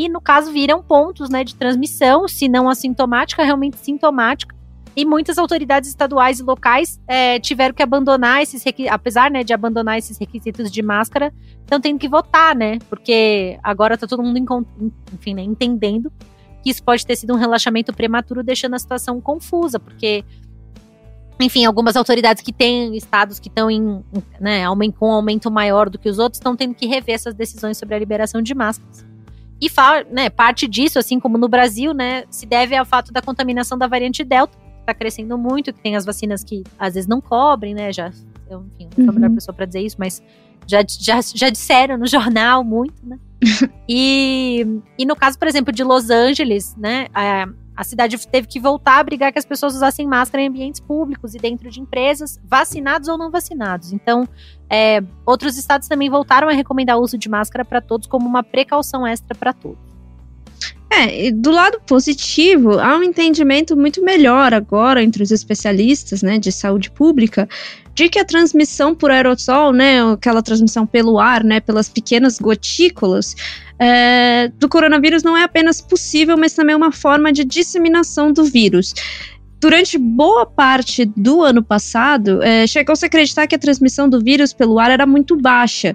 [0.00, 4.56] E no caso viram pontos, né, de transmissão, se não assintomática, realmente sintomática
[4.96, 9.52] e muitas autoridades estaduais e locais é, tiveram que abandonar esses requisitos, apesar né, de
[9.52, 12.78] abandonar esses requisitos de máscara, estão tendo que votar, né?
[12.88, 14.64] Porque agora está todo mundo,
[15.12, 16.10] enfim, né, entendendo
[16.62, 20.24] que isso pode ter sido um relaxamento prematuro, deixando a situação confusa, porque,
[21.38, 24.02] enfim, algumas autoridades que têm estados que estão em,
[24.40, 24.64] né,
[24.98, 27.94] com um aumento maior do que os outros, estão tendo que rever essas decisões sobre
[27.94, 29.09] a liberação de máscaras.
[29.60, 29.68] E
[30.10, 33.86] né, parte disso, assim como no Brasil, né, se deve ao fato da contaminação da
[33.86, 37.92] variante Delta, está crescendo muito, que tem as vacinas que às vezes não cobrem, né?
[37.92, 38.10] Já,
[38.48, 39.34] eu, enfim, não sou a melhor uhum.
[39.34, 40.22] pessoa para dizer isso, mas
[40.66, 43.18] já, já, já disseram no jornal muito, né?
[43.88, 44.66] e,
[44.98, 47.06] e no caso, por exemplo, de Los Angeles, né?
[47.14, 47.48] A,
[47.80, 51.34] a cidade teve que voltar a brigar que as pessoas usassem máscara em ambientes públicos
[51.34, 53.90] e dentro de empresas, vacinados ou não vacinados.
[53.90, 54.28] Então,
[54.68, 58.42] é, outros estados também voltaram a recomendar o uso de máscara para todos como uma
[58.42, 59.78] precaução extra para todos.
[60.90, 66.52] É, do lado positivo, há um entendimento muito melhor agora entre os especialistas né, de
[66.52, 67.48] saúde pública
[67.94, 73.34] de que a transmissão por aerossol, né, aquela transmissão pelo ar, né, pelas pequenas gotículas,
[73.80, 78.94] é, do coronavírus não é apenas possível, mas também uma forma de disseminação do vírus.
[79.58, 84.54] durante boa parte do ano passado, é, chegou-se a acreditar que a transmissão do vírus
[84.54, 85.94] pelo ar era muito baixa.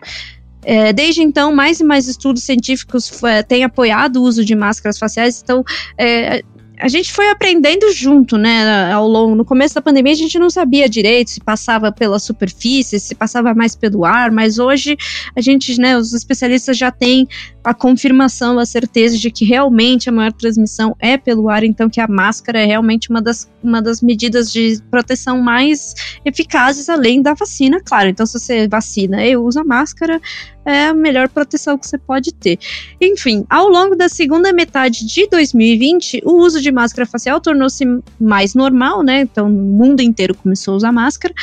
[0.64, 5.00] É, desde então, mais e mais estudos científicos é, têm apoiado o uso de máscaras
[5.00, 5.42] faciais.
[5.44, 5.64] Então,
[5.98, 6.44] é,
[6.78, 9.36] a gente foi aprendendo junto, né, ao longo.
[9.36, 13.54] No começo da pandemia, a gente não sabia direito se passava pela superfície, se passava
[13.54, 14.98] mais pelo ar, mas hoje
[15.36, 17.28] a gente, né, os especialistas já têm
[17.64, 22.00] a confirmação, a certeza de que realmente a maior transmissão é pelo ar, então que
[22.00, 27.34] a máscara é realmente uma das, uma das medidas de proteção mais eficazes, além da
[27.34, 28.10] vacina, claro.
[28.10, 30.22] Então, se você vacina e usa máscara,
[30.66, 32.58] é a melhor proteção que você pode ter.
[33.00, 37.86] Enfim, ao longo da segunda metade de 2020, o uso de máscara facial tornou-se
[38.20, 39.22] mais normal, né?
[39.22, 41.34] Então, o mundo inteiro começou a usar máscara.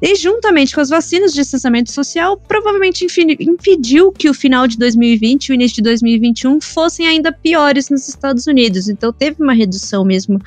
[0.00, 3.06] E, juntamente com as vacinas de distanciamento social, provavelmente
[3.40, 8.08] impediu que o final de 2020 e o início de 2021 fossem ainda piores nos
[8.08, 8.88] Estados Unidos.
[8.88, 10.40] Então, teve uma redução mesmo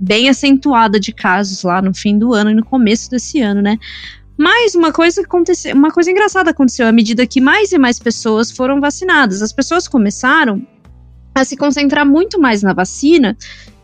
[0.00, 3.78] bem acentuada de casos lá no fim do ano e no começo desse ano, né?
[4.38, 8.52] Mas uma coisa aconteceu, uma coisa engraçada aconteceu à medida que mais e mais pessoas
[8.52, 9.42] foram vacinadas.
[9.42, 10.64] As pessoas começaram
[11.34, 13.36] a se concentrar muito mais na vacina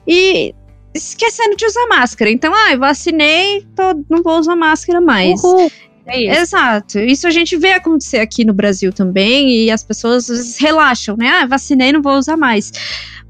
[0.07, 0.55] e
[0.95, 2.31] esquecendo de usar máscara.
[2.31, 5.43] Então, ah, vacinei, tô, não vou usar máscara mais.
[5.43, 5.71] Uhul.
[6.07, 6.41] É isso.
[6.41, 6.99] Exato.
[6.99, 11.17] Isso a gente vê acontecer aqui no Brasil também, e as pessoas às vezes relaxam,
[11.17, 11.29] né?
[11.29, 12.71] Ah, vacinei, não vou usar mais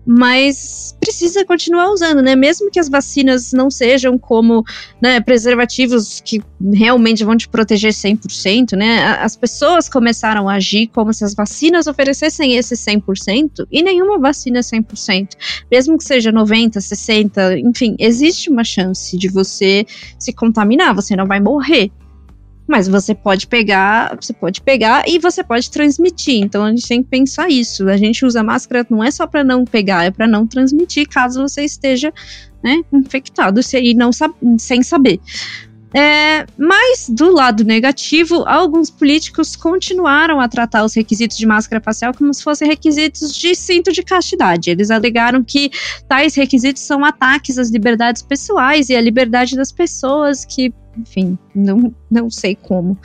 [0.07, 2.37] mas precisa continuar usando, né?
[2.37, 4.65] Mesmo que as vacinas não sejam como
[5.01, 9.03] né, preservativos que realmente vão te proteger 100%, né?
[9.21, 14.59] As pessoas começaram a agir como se as vacinas oferecessem esse 100% e nenhuma vacina
[14.59, 15.31] é 100%.
[15.71, 19.87] Mesmo que seja 90, 60, enfim, existe uma chance de você
[20.19, 21.91] se contaminar, você não vai morrer,
[22.67, 26.43] mas você pode pegar, você pode pegar e você pode transmitir.
[26.43, 27.89] Então a gente tem que pensar isso.
[27.89, 31.43] A gente usa máscara não é só para não pegar, é para não transmitir caso
[31.43, 32.13] você esteja
[32.63, 34.11] né, infectado e não
[34.59, 35.21] sem saber.
[35.97, 42.13] É, mas, do lado negativo, alguns políticos continuaram a tratar os requisitos de máscara facial
[42.13, 44.71] como se fossem requisitos de cinto de castidade.
[44.71, 45.71] Eles alegaram que
[46.09, 51.95] tais requisitos são ataques às liberdades pessoais e à liberdade das pessoas que enfim, não,
[52.11, 52.99] não sei como,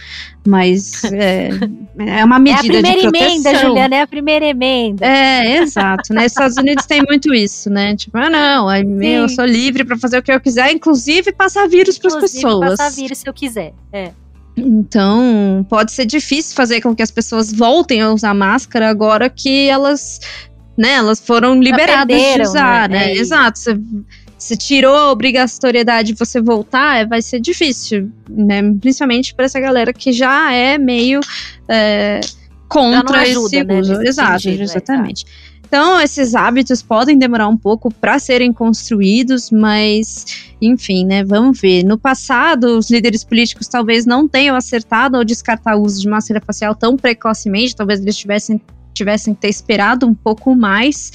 [0.45, 1.49] mas é,
[1.97, 5.06] é uma medida é a primeira emenda, Juliana, é a primeira emenda.
[5.06, 6.25] É, exato, né?
[6.25, 7.95] Estados Unidos tem muito isso, né?
[7.95, 11.97] Tipo, ah, não, eu sou livre para fazer o que eu quiser, inclusive passar vírus
[11.97, 12.78] para as pessoas.
[12.78, 14.12] passar vírus se eu quiser, é.
[14.56, 19.67] Então, pode ser difícil fazer com que as pessoas voltem a usar máscara agora que
[19.69, 20.19] elas,
[20.78, 22.99] né, elas foram liberadas de usar, né?
[22.99, 23.12] né?
[23.13, 23.60] É Exato.
[23.60, 23.80] Você
[24.39, 28.62] se tirou a obrigatoriedade de você voltar, é, vai ser difícil, né?
[28.80, 31.19] Principalmente para essa galera que já é meio
[31.67, 32.21] é,
[32.69, 34.02] contra ajuda, esse né, uso.
[34.02, 35.25] Exato, sentido, exatamente.
[35.25, 40.25] É, Então, esses hábitos podem demorar um pouco para serem construídos, mas,
[40.62, 41.21] enfim, né?
[41.21, 41.84] Vamos ver.
[41.84, 46.39] No passado, os líderes políticos talvez não tenham acertado ao descartar o uso de máscara
[46.39, 48.62] facial tão precocemente, talvez eles tivessem,
[48.93, 51.12] tivessem ter esperado um pouco mais.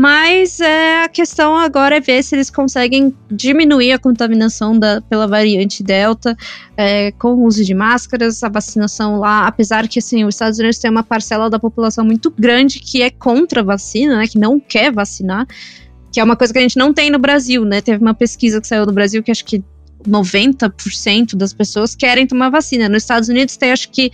[0.00, 5.26] Mas é, a questão agora é ver se eles conseguem diminuir a contaminação da, pela
[5.26, 6.36] variante Delta
[6.76, 10.78] é, com o uso de máscaras, a vacinação lá, apesar que assim, os Estados Unidos
[10.78, 14.60] tem uma parcela da população muito grande que é contra a vacina, né, que não
[14.60, 15.48] quer vacinar,
[16.12, 17.80] que é uma coisa que a gente não tem no Brasil, né?
[17.80, 19.64] Teve uma pesquisa que saiu no Brasil que acho que
[20.06, 22.88] 90% das pessoas querem tomar vacina.
[22.88, 24.12] Nos Estados Unidos tem acho que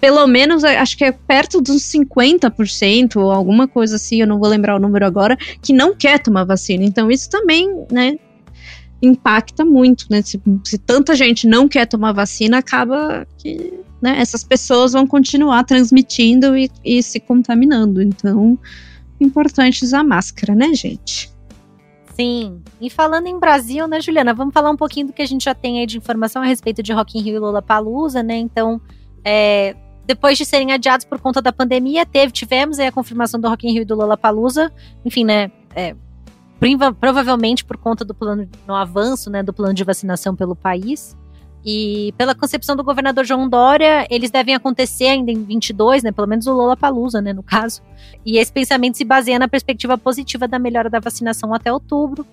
[0.00, 4.48] pelo menos, acho que é perto dos 50%, ou alguma coisa assim, eu não vou
[4.48, 6.84] lembrar o número agora, que não quer tomar vacina.
[6.84, 8.16] Então, isso também, né,
[9.00, 10.22] impacta muito, né?
[10.22, 15.64] Se, se tanta gente não quer tomar vacina, acaba que né, essas pessoas vão continuar
[15.64, 18.02] transmitindo e, e se contaminando.
[18.02, 18.58] Então,
[19.20, 21.30] importante usar máscara, né, gente?
[22.14, 22.62] Sim.
[22.80, 25.54] E falando em Brasil, né, Juliana, vamos falar um pouquinho do que a gente já
[25.54, 28.36] tem aí de informação a respeito de Rock in Rio e Lollapalooza, né?
[28.36, 28.80] Então,
[29.22, 33.66] é, depois de serem adiados por conta da pandemia, teve, tivemos a confirmação do Rock
[33.66, 34.72] in Rio e do Lollapalooza,
[35.04, 35.94] enfim, né, é,
[37.00, 41.16] provavelmente por conta do plano, no avanço, né, do plano de vacinação pelo país.
[41.68, 46.28] E pela concepção do governador João Dória, eles devem acontecer ainda em 22, né, pelo
[46.28, 47.82] menos o Lollapalooza, né, no caso.
[48.24, 52.24] E esse pensamento se baseia na perspectiva positiva da melhora da vacinação até outubro.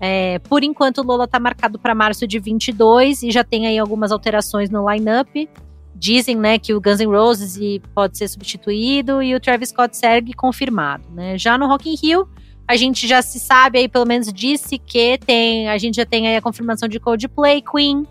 [0.00, 3.78] É, por enquanto, o Lola está marcado para março de 22 e já tem aí
[3.78, 5.48] algumas alterações no line-up
[5.94, 7.58] dizem, né, que o Guns N' Roses
[7.94, 11.38] pode ser substituído e o Travis Scott segue confirmado, né?
[11.38, 12.28] Já no Rock in Rio,
[12.66, 16.28] a gente já se sabe aí, pelo menos disse que tem, a gente já tem
[16.28, 18.06] aí a confirmação de Coldplay, Queen,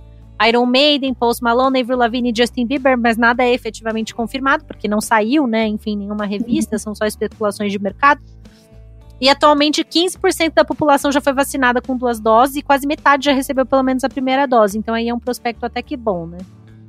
[0.48, 4.88] Iron Maiden, Post Malone, Avril Lavigne e Justin Bieber, mas nada é efetivamente confirmado, porque
[4.88, 8.22] não saiu, né, enfim, nenhuma revista, são só especulações de mercado.
[9.20, 13.34] E atualmente 15% da população já foi vacinada com duas doses e quase metade já
[13.34, 14.80] recebeu pelo menos a primeira dose.
[14.80, 16.40] Então aí é um prospecto até que bom, né?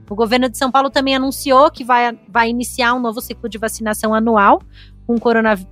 [0.08, 3.58] O governo de São Paulo também anunciou que vai, vai iniciar um novo ciclo de
[3.58, 4.60] vacinação anual
[5.06, 5.16] com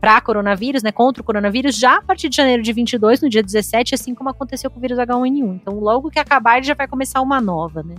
[0.01, 3.43] para coronavírus, né, contra o coronavírus, já a partir de janeiro de 22, no dia
[3.43, 5.55] 17, assim como aconteceu com o vírus H1N1.
[5.55, 7.95] Então, logo que acabar, ele já vai começar uma nova, né?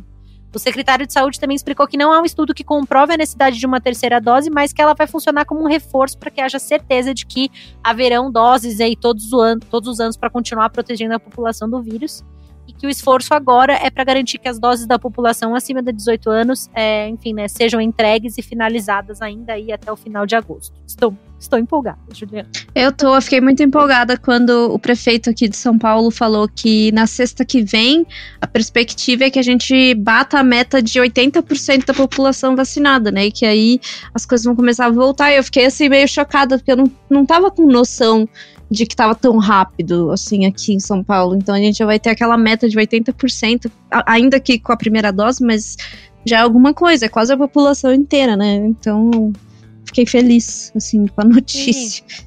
[0.54, 3.58] O secretário de Saúde também explicou que não há um estudo que comprove a necessidade
[3.58, 6.60] de uma terceira dose, mas que ela vai funcionar como um reforço para que haja
[6.60, 7.50] certeza de que
[7.82, 12.22] haverão doses aí todos, o todos os anos para continuar protegendo a população do vírus
[12.72, 15.92] e que o esforço agora é para garantir que as doses da população acima de
[15.92, 20.36] 18 anos, é, enfim, né, sejam entregues e finalizadas ainda aí até o final de
[20.36, 20.74] agosto.
[20.88, 22.50] Estou, estou empolgada, Juliana.
[22.74, 26.92] Eu tô, eu fiquei muito empolgada quando o prefeito aqui de São Paulo falou que
[26.94, 28.06] na sexta que vem
[28.40, 33.26] a perspectiva é que a gente bata a meta de 80% da população vacinada, né?
[33.26, 33.80] E que aí
[34.14, 35.32] as coisas vão começar a voltar.
[35.32, 38.28] E eu fiquei assim meio chocada, porque eu não, não tava com noção
[38.72, 41.36] de que estava tão rápido assim aqui em São Paulo.
[41.36, 43.70] Então a gente já vai ter aquela meta de 80%,
[44.06, 45.76] ainda que com a primeira dose, mas
[46.26, 48.56] já é alguma coisa, é quase a população inteira, né?
[48.56, 49.34] Então
[49.86, 52.02] fiquei feliz assim com a notícia.
[52.08, 52.26] Sim.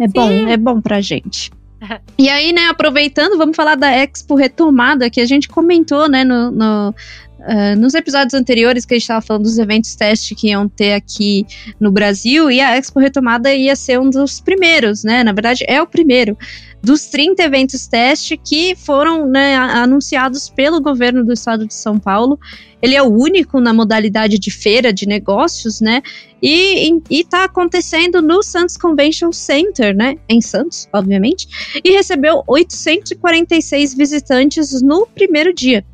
[0.00, 0.12] É Sim.
[0.12, 1.50] bom, é bom pra gente.
[2.18, 6.50] E aí, né, aproveitando, vamos falar da Expo Retomada, que a gente comentou, né, no,
[6.50, 6.92] no,
[7.38, 10.94] Uh, nos episódios anteriores que a gente estava falando dos eventos teste que iam ter
[10.94, 11.46] aqui
[11.78, 15.22] no Brasil, e a Expo Retomada ia ser um dos primeiros, né?
[15.22, 16.36] Na verdade, é o primeiro
[16.82, 22.38] dos 30 eventos teste que foram né, anunciados pelo governo do estado de São Paulo.
[22.80, 26.00] Ele é o único na modalidade de feira de negócios, né?
[26.40, 30.16] E está acontecendo no Santos Convention Center, né?
[30.28, 31.48] Em Santos, obviamente.
[31.82, 35.84] E recebeu 846 visitantes no primeiro dia.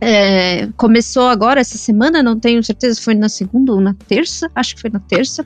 [0.00, 4.74] É, começou agora essa semana, não tenho certeza foi na segunda ou na terça, acho
[4.74, 5.44] que foi na terça.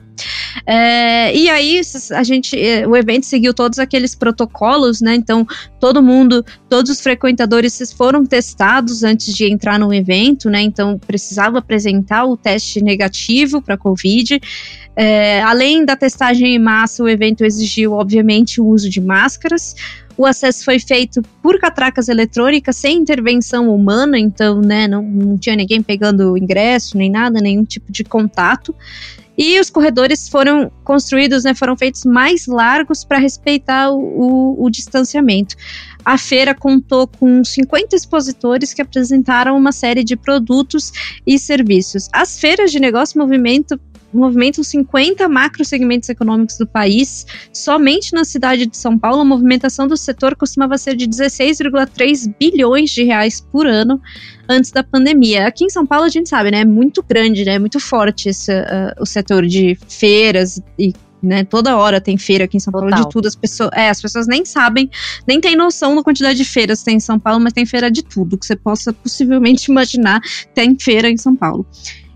[0.65, 1.81] É, e aí
[2.13, 5.15] a gente, é, o evento seguiu todos aqueles protocolos, né?
[5.15, 5.45] Então
[5.79, 10.61] todo mundo, todos os frequentadores foram testados antes de entrar no evento, né?
[10.61, 14.39] Então precisava apresentar o teste negativo para COVID.
[14.95, 19.75] É, além da testagem em massa, o evento exigiu, obviamente, o uso de máscaras.
[20.17, 25.55] O acesso foi feito por catracas eletrônicas, sem intervenção humana, então, né, não, não tinha
[25.55, 28.73] ninguém pegando ingresso, nem nada, nenhum tipo de contato.
[29.37, 34.69] E os corredores foram construídos, né, foram feitos mais largos para respeitar o, o, o,
[34.69, 35.55] distanciamento.
[36.05, 40.93] A feira contou com 50 expositores que apresentaram uma série de produtos
[41.27, 42.07] e serviços.
[42.13, 43.77] As feiras de negócio movimento
[44.15, 47.25] movimentam 50 macro segmentos econômicos do país.
[47.51, 52.89] Somente na cidade de São Paulo, a movimentação do setor costumava ser de 16,3 bilhões
[52.89, 54.01] de reais por ano
[54.47, 55.47] antes da pandemia.
[55.47, 58.29] Aqui em São Paulo a gente sabe, né, é muito grande, né, é muito forte
[58.29, 60.93] esse, uh, o setor de feiras e
[61.25, 61.43] né?
[61.43, 63.03] Toda hora tem feira aqui em São Paulo Total.
[63.03, 63.27] de tudo.
[63.27, 64.89] As pessoas, é, as pessoas nem sabem,
[65.27, 67.89] nem tem noção da quantidade de feiras que tem em São Paulo, mas tem feira
[67.89, 70.21] de tudo que você possa possivelmente imaginar
[70.53, 71.65] tem feira em São Paulo.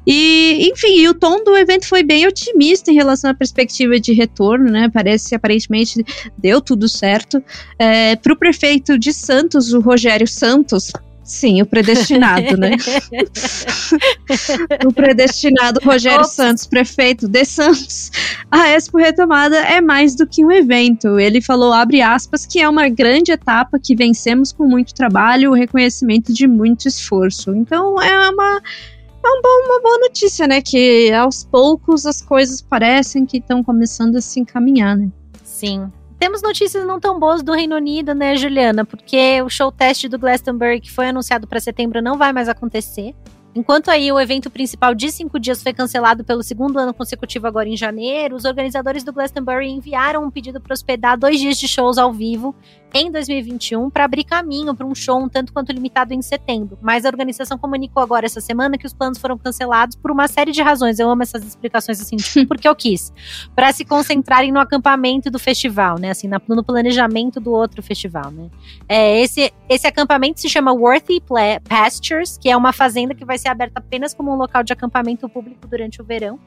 [0.06, 4.72] E, enfim, o tom do evento foi bem otimista em relação à perspectiva de retorno,
[4.72, 4.90] né?
[4.92, 6.04] Parece aparentemente
[6.38, 7.44] deu tudo certo.
[7.78, 10.92] É, Para o prefeito de Santos, o Rogério Santos,
[11.30, 12.72] Sim, o predestinado, né?
[14.84, 16.32] o predestinado Rogério Ops.
[16.32, 18.10] Santos, prefeito de Santos.
[18.50, 21.20] A Expo Retomada é mais do que um evento.
[21.20, 25.54] Ele falou, abre aspas, que é uma grande etapa que vencemos com muito trabalho, o
[25.54, 27.54] reconhecimento de muito esforço.
[27.54, 28.60] Então é uma
[29.24, 30.62] é um bom, uma boa notícia, né?
[30.62, 35.10] Que aos poucos as coisas parecem que estão começando a se encaminhar, né?
[35.44, 35.92] Sim.
[36.20, 38.84] Temos notícias não tão boas do Reino Unido, né, Juliana?
[38.84, 43.16] Porque o show teste do Glastonbury, que foi anunciado para setembro, não vai mais acontecer.
[43.56, 47.68] Enquanto aí o evento principal de cinco dias foi cancelado pelo segundo ano consecutivo agora
[47.68, 51.98] em janeiro, os organizadores do Glastonbury enviaram um pedido para hospedar dois dias de shows
[51.98, 52.56] ao vivo
[52.94, 56.78] em 2021 para abrir caminho para um show um tanto quanto limitado em setembro.
[56.82, 60.52] Mas a organização comunicou agora essa semana que os planos foram cancelados por uma série
[60.52, 61.00] de razões.
[61.00, 63.14] Eu amo essas explicações assim, tipo, porque eu quis.
[63.56, 66.10] Para se concentrarem no acampamento do festival, né?
[66.12, 68.50] Assim, no planejamento do outro festival, né?
[68.88, 71.22] É, esse, esse acampamento se chama Worthy
[71.68, 75.28] Pastures, que é uma fazenda que vai ser aberta apenas como um local de acampamento
[75.30, 76.40] público durante o verão.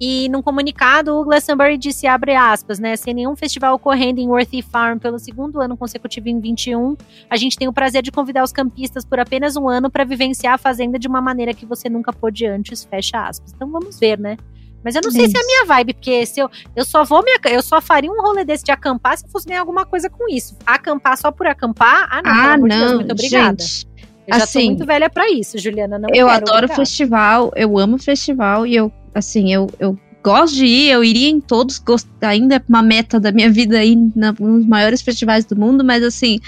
[0.00, 4.60] E num comunicado, o Glastonbury disse, abre aspas, né, sem nenhum festival ocorrendo em Worthy
[4.60, 6.96] Farm pelo segundo ano consecutivo em 21,
[7.30, 10.54] a gente tem o prazer de convidar os campistas por apenas um ano para vivenciar
[10.54, 13.52] a fazenda de uma maneira que você nunca pôde antes, fecha aspas.
[13.54, 14.36] Então vamos ver, né?
[14.84, 15.32] Mas eu não sei Isso.
[15.32, 18.08] se é a minha vibe, porque se eu, eu só vou me, eu só faria
[18.08, 20.56] um rolê desse de acampar se eu fosse ganhar alguma coisa com isso.
[20.64, 22.06] Acampar só por acampar?
[22.08, 23.60] Ah, não, ah, não, Deus, muito obrigada.
[23.60, 23.88] Gente.
[24.28, 25.98] Eu assim, já assim, muito velha para isso, Juliana.
[25.98, 26.74] Não eu adoro obrigada.
[26.76, 31.40] festival, eu amo festival e eu assim, eu, eu gosto de ir, eu iria em
[31.40, 32.06] todos, gost...
[32.20, 36.02] ainda é uma meta da minha vida ir na, nos maiores festivais do mundo, mas
[36.02, 36.38] assim,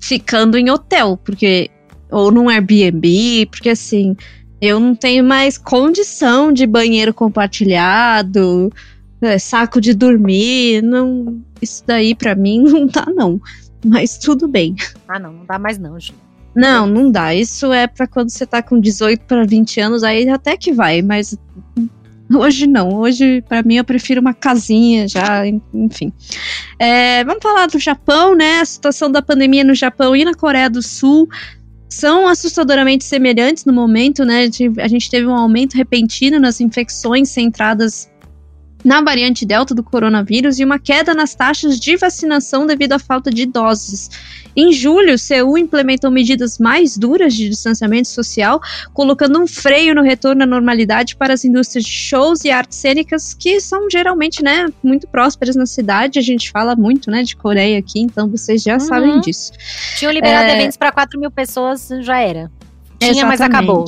[0.00, 1.70] ficando em hotel, porque
[2.10, 4.14] ou num Airbnb, porque assim,
[4.60, 8.70] eu não tenho mais condição de banheiro compartilhado,
[9.22, 13.40] é, saco de dormir, não, isso daí para mim não dá não.
[13.84, 14.76] Mas tudo bem.
[15.08, 16.12] Ah, não, não dá mais não, Ju.
[16.54, 17.34] Não, não dá.
[17.34, 21.02] Isso é para quando você tá com 18 para 20 anos, aí até que vai,
[21.02, 21.36] mas
[22.34, 22.94] hoje não.
[22.94, 26.12] Hoje, para mim, eu prefiro uma casinha já, enfim.
[26.78, 28.60] É, vamos falar do Japão, né?
[28.60, 31.28] A situação da pandemia no Japão e na Coreia do Sul
[31.88, 34.48] são assustadoramente semelhantes no momento, né?
[34.78, 38.10] A gente teve um aumento repentino nas infecções centradas
[38.84, 43.30] na variante Delta do coronavírus e uma queda nas taxas de vacinação devido à falta
[43.30, 44.10] de doses.
[44.54, 48.60] Em julho, Seul implementou medidas mais duras de distanciamento social,
[48.92, 53.32] colocando um freio no retorno à normalidade para as indústrias de shows e artes cênicas,
[53.32, 56.18] que são geralmente né, muito prósperas na cidade.
[56.18, 58.80] A gente fala muito né, de Coreia aqui, então vocês já uhum.
[58.80, 59.52] sabem disso.
[59.96, 60.54] Tinham liberado é...
[60.54, 62.50] eventos para 4 mil pessoas, já era.
[63.02, 63.38] Tinha, Exatamente.
[63.38, 63.84] mas acabou.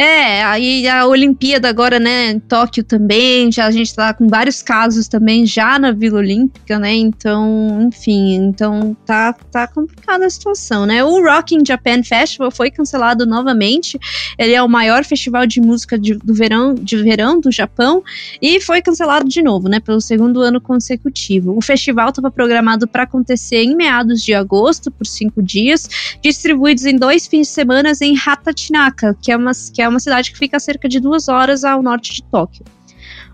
[0.00, 4.62] É, aí a Olimpíada agora, né, em Tóquio também, já a gente tá com vários
[4.62, 10.86] casos também já na Vila Olímpica, né, então, enfim, então tá, tá complicada a situação,
[10.86, 11.02] né.
[11.02, 13.98] O Rock in Japan Festival foi cancelado novamente,
[14.38, 18.00] ele é o maior festival de música de, do verão, de verão do Japão,
[18.40, 21.56] e foi cancelado de novo, né, pelo segundo ano consecutivo.
[21.56, 25.88] O festival estava programado para acontecer em meados de agosto, por cinco dias,
[26.22, 30.32] distribuídos em dois fins de semana em Hatatinaka, que é uma, que é uma cidade
[30.32, 32.64] que fica a cerca de duas horas ao norte de Tóquio.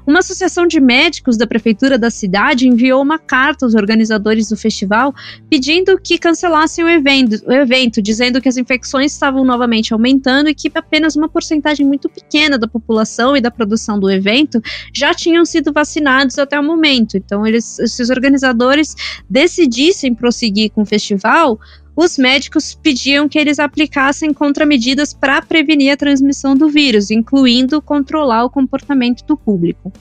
[0.07, 5.15] Uma associação de médicos da prefeitura da cidade enviou uma carta aos organizadores do festival
[5.49, 10.55] pedindo que cancelassem o evento, o evento, dizendo que as infecções estavam novamente aumentando e
[10.55, 14.61] que apenas uma porcentagem muito pequena da população e da produção do evento
[14.93, 17.17] já tinham sido vacinados até o momento.
[17.17, 18.95] Então, eles, se os organizadores
[19.29, 21.59] decidissem prosseguir com o festival,
[21.97, 28.45] os médicos pediam que eles aplicassem contramedidas para prevenir a transmissão do vírus, incluindo controlar
[28.45, 29.93] o comportamento do público.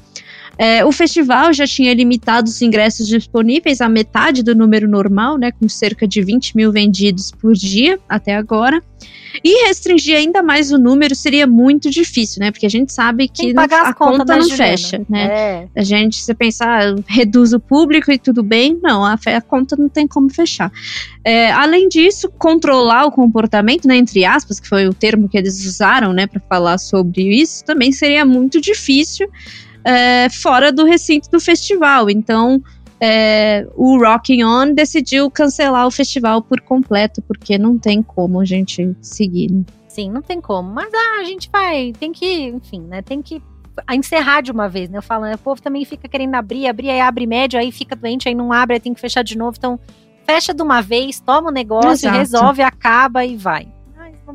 [0.57, 5.51] É, o festival já tinha limitado os ingressos disponíveis à metade do número normal, né,
[5.51, 8.81] com cerca de 20 mil vendidos por dia até agora.
[9.43, 12.51] E restringir ainda mais o número seria muito difícil, né?
[12.51, 15.23] Porque a gente sabe que, que a conta, não fecha, né?
[15.23, 15.67] É.
[15.75, 19.89] A gente, se pensar, reduz o público e tudo bem, não, a, a conta não
[19.89, 20.71] tem como fechar.
[21.25, 25.65] É, além disso, controlar o comportamento, né, entre aspas, que foi o termo que eles
[25.65, 29.27] usaram, né, para falar sobre isso, também seria muito difícil
[29.83, 32.09] é, fora do recinto do festival.
[32.09, 32.61] Então,
[33.05, 38.45] é, o Rocking On decidiu cancelar o festival por completo, porque não tem como a
[38.45, 39.51] gente seguir.
[39.51, 39.65] Né?
[39.89, 40.71] Sim, não tem como.
[40.71, 43.01] Mas ah, a gente vai, tem que, enfim, né?
[43.01, 43.43] Tem que
[43.91, 44.99] encerrar de uma vez, né?
[44.99, 47.93] Eu falo, né, o povo também fica querendo abrir, abrir, aí abre médio, aí fica
[47.93, 49.57] doente, aí não abre, aí tem que fechar de novo.
[49.57, 49.77] Então,
[50.25, 52.17] fecha de uma vez, toma o negócio, Exato.
[52.17, 53.67] resolve, acaba e vai.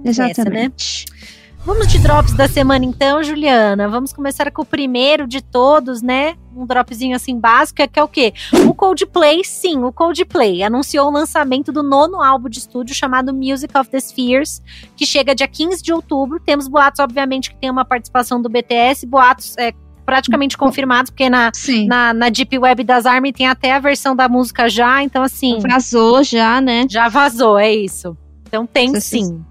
[0.04, 1.06] Exatamente.
[1.08, 1.37] Nessa, né?
[1.64, 3.88] Vamos de drops da semana então, Juliana.
[3.88, 6.34] Vamos começar com o primeiro de todos, né?
[6.56, 8.32] Um dropzinho assim básico, que é o quê?
[8.66, 13.76] O Coldplay, sim, o Coldplay anunciou o lançamento do nono álbum de estúdio chamado Music
[13.76, 14.62] of the Spheres,
[14.96, 16.40] que chega dia 15 de outubro.
[16.40, 19.72] Temos boatos, obviamente, que tem uma participação do BTS, boatos é,
[20.06, 21.52] praticamente confirmados, porque na,
[21.86, 25.58] na, na, Deep Web das Army tem até a versão da música já, então assim.
[25.60, 26.86] Vazou já, né?
[26.88, 28.16] Já vazou, é isso.
[28.46, 29.44] Então tem sim.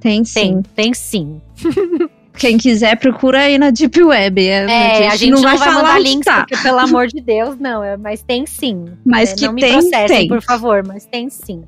[0.00, 0.62] Tem sim.
[0.62, 1.40] Tem, tem sim.
[2.34, 4.40] Quem quiser, procura aí na Deep Web.
[4.40, 4.64] É,
[5.02, 6.38] é a, gente não, vai, vai mandar links, tá.
[6.38, 7.84] porque, pelo amor de Deus, não.
[7.84, 8.86] É, mas tem sim.
[9.04, 10.28] Mas é, que não tem, me processem, tem.
[10.28, 11.64] por favor, mas tem sim.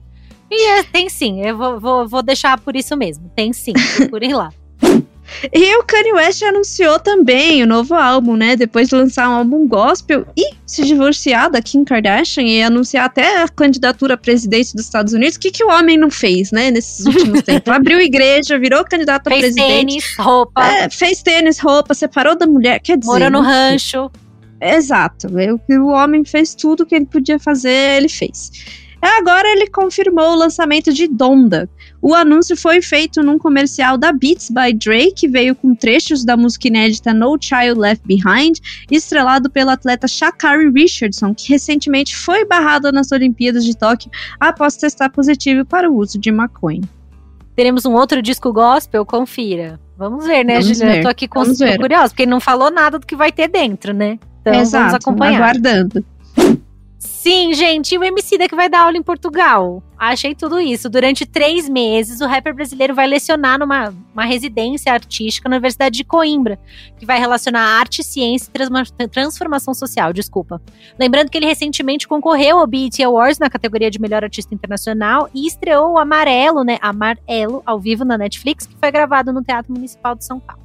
[0.50, 3.30] E é, tem sim, eu vou, vou, vou deixar por isso mesmo.
[3.34, 4.50] Tem sim, procurem lá.
[5.52, 8.56] E o Kanye West anunciou também o novo álbum, né?
[8.56, 13.42] Depois de lançar um álbum gospel e se divorciar da Kim Kardashian e anunciar até
[13.42, 15.36] a candidatura a presidente dos Estados Unidos.
[15.36, 16.70] O que, que o homem não fez, né?
[16.70, 17.72] Nesses últimos tempos?
[17.72, 19.66] Abriu igreja, virou candidato a fez presidente.
[19.66, 20.64] Fez tênis, roupa.
[20.64, 22.80] É, fez tênis, roupa, separou da mulher.
[22.80, 23.10] Quer dizer.
[23.10, 24.10] Morou no rancho.
[24.60, 25.26] Exato.
[25.68, 28.50] O, o homem fez tudo que ele podia fazer, ele fez.
[29.02, 31.68] Agora ele confirmou o lançamento de Donda.
[32.00, 36.36] O anúncio foi feito num comercial da Beats by Dre, que veio com trechos da
[36.36, 42.92] música inédita No Child Left Behind, estrelado pelo atleta Shakari Richardson, que recentemente foi barrado
[42.92, 46.82] nas Olimpíadas de Tóquio após testar positivo para o uso de maconha.
[47.56, 49.04] Teremos um outro disco gospel?
[49.04, 49.80] Confira.
[49.98, 50.92] Vamos ver, né, Vamos Juliana?
[50.94, 51.02] Ver.
[51.02, 54.18] Tô aqui com curiosa, porque ele não falou nada do que vai ter dentro, né?
[54.40, 55.42] Então Exato, vamos acompanhar.
[55.42, 56.04] Aguardando.
[57.04, 59.82] Sim, gente, e o MC da que vai dar aula em Portugal.
[59.98, 60.88] Achei tudo isso.
[60.88, 66.04] Durante três meses, o rapper brasileiro vai lecionar numa uma residência artística na Universidade de
[66.04, 66.60] Coimbra,
[66.96, 70.12] que vai relacionar arte, ciência e transformação social.
[70.12, 70.62] Desculpa.
[70.96, 75.44] Lembrando que ele recentemente concorreu ao BET Awards na categoria de melhor artista internacional e
[75.44, 76.78] estreou o Amarelo, né?
[76.80, 80.62] Amarelo, ao vivo na Netflix, que foi gravado no Teatro Municipal de São Paulo.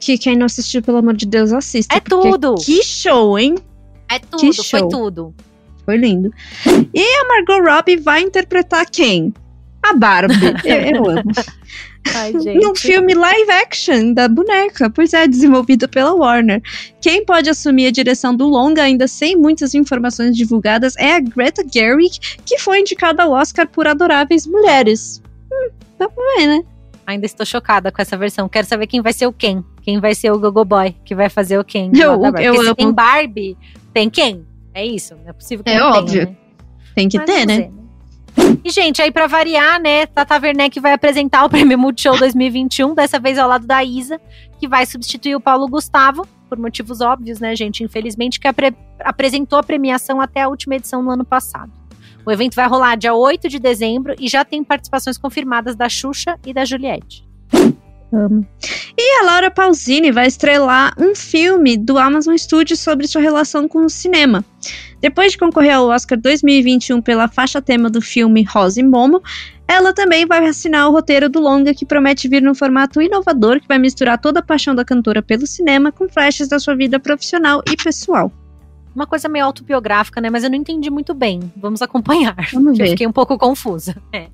[0.00, 1.94] Que quem não assistiu, pelo amor de Deus, assista.
[1.94, 2.54] É tudo!
[2.54, 3.54] Que show, hein?
[4.10, 5.34] É tudo, foi tudo.
[5.84, 6.32] Foi lindo.
[6.92, 9.32] E a Margot Robbie vai interpretar quem?
[9.82, 10.34] A Barbie.
[10.64, 11.22] eu, eu amo.
[12.14, 16.62] Ai, Num filme live action da boneca, pois é, desenvolvido pela Warner.
[17.00, 21.64] Quem pode assumir a direção do longa, ainda sem muitas informações divulgadas, é a Greta
[21.66, 25.22] Gerwig, que foi indicada ao Oscar por Adoráveis Mulheres.
[25.50, 26.62] Hum, dá pra ver, né?
[27.06, 28.48] Ainda estou chocada com essa versão.
[28.48, 29.62] Quero saber quem vai ser o Ken.
[29.82, 31.90] Quem vai ser o Gogo Boy que vai fazer o Ken.
[31.94, 32.74] Eu, eu amo.
[32.74, 33.56] tem Barbie,
[33.92, 34.46] tem quem?
[34.74, 36.26] É isso, não é possível que É não óbvio.
[36.26, 36.36] Tenha, né?
[36.94, 37.56] Tem que Mas ter, né?
[37.56, 37.84] Ver, né?
[38.64, 43.20] E, gente, aí pra variar, né, Tata Werneck vai apresentar o Prêmio Multishow 2021, dessa
[43.20, 44.20] vez ao lado da Isa,
[44.58, 49.58] que vai substituir o Paulo Gustavo, por motivos óbvios, né, gente, infelizmente, que apre apresentou
[49.58, 51.70] a premiação até a última edição no ano passado.
[52.24, 56.38] O evento vai rolar dia 8 de dezembro e já tem participações confirmadas da Xuxa
[56.44, 57.24] e da Juliette.
[58.14, 58.46] Amo.
[58.96, 63.84] E a Laura Pausini vai estrelar um filme do Amazon Studios sobre sua relação com
[63.84, 64.44] o cinema.
[65.00, 69.20] Depois de concorrer ao Oscar 2021 pela faixa tema do filme Rosa e Momo,
[69.66, 73.68] ela também vai assinar o roteiro do longa que promete vir num formato inovador que
[73.68, 77.62] vai misturar toda a paixão da cantora pelo cinema com flashes da sua vida profissional
[77.70, 78.32] e pessoal.
[78.94, 80.30] Uma coisa meio autobiográfica, né?
[80.30, 81.52] Mas eu não entendi muito bem.
[81.56, 82.36] Vamos acompanhar.
[82.52, 82.84] Vamos ver.
[82.84, 83.96] Eu fiquei um pouco confusa.
[84.12, 84.28] É.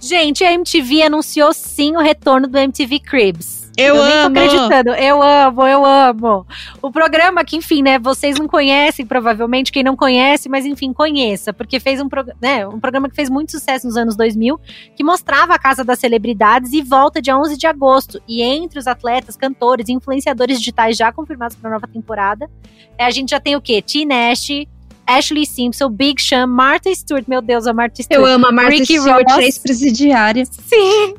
[0.00, 3.65] Gente, a MTV anunciou sim o retorno do MTV Cribs.
[3.76, 4.38] Eu, nem tô amo!
[4.38, 4.90] acreditando.
[4.90, 6.46] Eu amo, eu amo.
[6.80, 11.52] O programa que, enfim, né, vocês não conhecem, provavelmente, quem não conhece, mas enfim, conheça,
[11.52, 12.08] porque fez um,
[12.40, 14.58] né, um programa que fez muito sucesso nos anos 2000,
[14.94, 18.20] que mostrava a Casa das Celebridades e volta dia 11 de agosto.
[18.26, 22.48] E entre os atletas, cantores e influenciadores digitais já confirmados para a nova temporada,
[22.96, 23.82] é, a gente já tem o quê?
[23.82, 24.66] T-Nash,
[25.06, 28.20] Ashley Simpson, Big Sean, Martha Stewart, meu Deus, a Martha Stewart.
[28.20, 30.44] Eu amo a Martha Ricky Stewart, ex-presidiária.
[30.44, 31.14] Sim.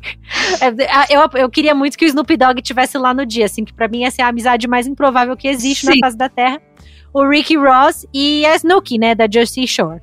[0.60, 3.72] É, Eu, eu queria muito que o Snoop Dogg tivesse lá no dia, assim, que
[3.72, 5.94] pra mim essa é a amizade mais improvável que existe Sim.
[5.94, 6.60] na face da Terra.
[7.12, 10.00] O Ricky Ross e a Snooki, né, da Jersey Shore.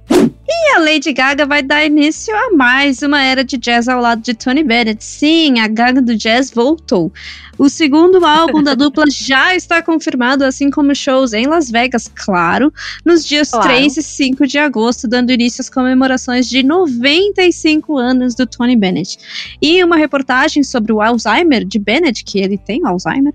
[0.47, 4.21] E a Lady Gaga vai dar início a mais uma era de jazz ao lado
[4.21, 5.03] de Tony Bennett.
[5.03, 7.11] Sim, a Gaga do Jazz voltou.
[7.57, 12.71] O segundo álbum da dupla já está confirmado, assim como shows em Las Vegas, claro,
[13.03, 13.69] nos dias Claro.
[13.69, 19.17] 3 e 5 de agosto, dando início às comemorações de 95 anos do Tony Bennett.
[19.59, 23.33] E uma reportagem sobre o Alzheimer de Bennett, que ele tem Alzheimer,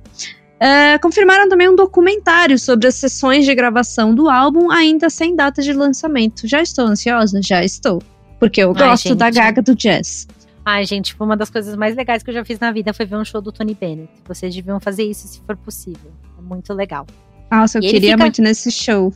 [0.60, 5.62] eh, confirmaram também um documentário sobre as sessões de gravação do álbum, ainda sem data
[5.62, 6.46] de lançamento.
[6.46, 7.40] Já estou ansiosa?
[7.42, 8.02] Já estou.
[8.38, 9.30] Porque eu Ai, gosto da.
[9.30, 10.26] Gaga do Jazz.
[10.64, 13.06] Ai, gente, foi uma das coisas mais legais que eu já fiz na vida foi
[13.06, 14.10] ver um show do Tony Bennett.
[14.28, 16.10] Vocês deviam fazer isso se for possível.
[16.38, 17.06] É muito legal.
[17.50, 19.12] Nossa, eu E queria fica- muito nesse show.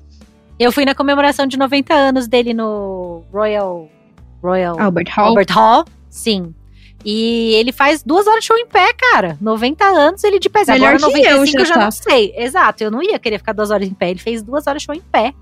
[0.58, 3.88] Eu fui na comemoração de 90 anos dele no Royal
[4.42, 5.26] Royal Albert Hall.
[5.28, 5.84] Albert Hall.
[6.08, 6.54] Sim.
[7.04, 9.36] E ele faz duas horas de show em pé, cara.
[9.40, 10.62] 90 anos ele de pé.
[10.66, 11.84] Melhor Agora que eu 95 eu já já tá.
[11.84, 12.32] não sei.
[12.36, 14.10] Exato, eu não ia querer ficar duas horas em pé.
[14.10, 15.32] Ele fez duas horas de show em pé.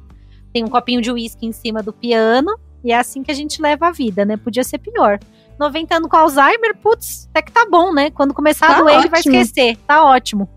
[0.52, 2.50] Tem um copinho de uísque em cima do piano.
[2.84, 4.36] E é assim que a gente leva a vida, né?
[4.36, 5.20] Podia ser pior.
[5.58, 8.10] 90 anos com Alzheimer, putz, até que tá bom, né?
[8.10, 9.36] Quando começar Tá a doer, ele vai ótimo.
[9.36, 9.76] esquecer.
[9.86, 10.48] Tá ótimo.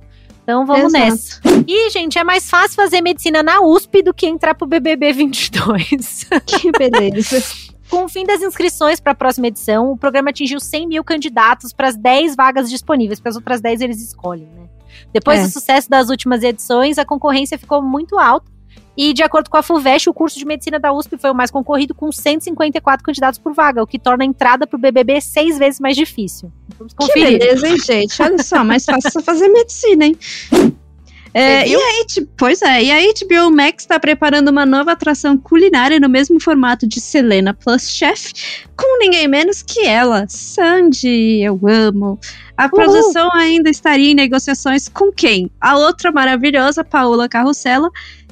[0.41, 1.05] Então vamos Exato.
[1.05, 1.41] nessa.
[1.67, 6.25] E, gente, é mais fácil fazer medicina na USP do que entrar pro BBB 22.
[6.45, 7.43] Que beleza.
[7.95, 11.71] Com o fim das inscrições para a próxima edição, o programa atingiu 100 mil candidatos
[11.71, 14.67] para as 10 vagas disponíveis, porque as outras 10 eles escolhem, né?
[15.13, 15.43] Depois É.
[15.43, 18.51] do sucesso das últimas edições, a concorrência ficou muito alta.
[18.97, 21.49] E, de acordo com a FUVEST, o curso de medicina da USP foi o mais
[21.51, 25.57] concorrido, com 154 candidatos por vaga, o que torna a entrada para o BBB seis
[25.57, 26.51] vezes mais difícil.
[26.77, 27.39] Vamos Que conferir.
[27.39, 28.21] beleza, hein, gente?
[28.21, 30.17] Olha só, mais fácil fazer medicina, hein?
[31.37, 32.05] É, e aí,
[32.37, 36.87] pois é, e a HBO Max está preparando uma nova atração culinária no mesmo formato
[36.87, 38.31] de Selena Plus Chef,
[38.73, 42.17] com ninguém menos que ela, Sandy, eu amo.
[42.55, 45.51] A produção ainda estaria em negociações com quem?
[45.59, 47.91] A outra maravilhosa, Paola Carrossela,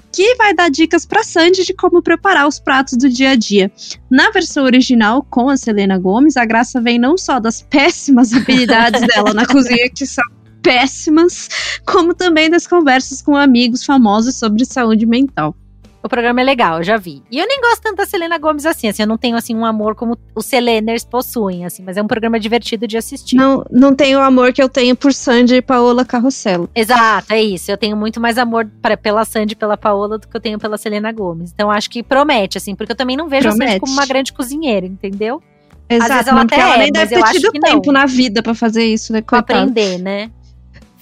[0.09, 3.69] que vai dar dicas para Sandy de como preparar os pratos do dia a dia.
[4.09, 9.01] Na versão original, com a Selena Gomes, a graça vem não só das péssimas habilidades
[9.13, 10.23] dela na cozinha, que são
[10.63, 11.49] péssimas,
[11.85, 15.55] como também das conversas com amigos famosos sobre saúde mental.
[16.03, 17.23] O programa é legal, eu já vi.
[17.31, 19.63] E eu nem gosto tanto da Selena Gomes assim, assim, eu não tenho assim um
[19.63, 23.37] amor como os Seleners possuem, assim, mas é um programa divertido de assistir.
[23.37, 26.69] Não, não tenho o amor que eu tenho por Sandy e Paola Carrosselo.
[26.75, 27.71] Exato, é isso.
[27.71, 30.59] Eu tenho muito mais amor pra, pela Sandy e pela Paola do que eu tenho
[30.59, 31.53] pela Selena Gomes.
[31.53, 33.63] Então acho que promete, assim, porque eu também não vejo Promete.
[33.63, 35.41] a Sandy como uma grande cozinheira, entendeu?
[35.87, 37.69] Exato, vezes ela até ela é, nem deve ter tido que não.
[37.69, 39.21] tempo na vida pra fazer isso, né?
[39.21, 40.29] Pra aprender, né?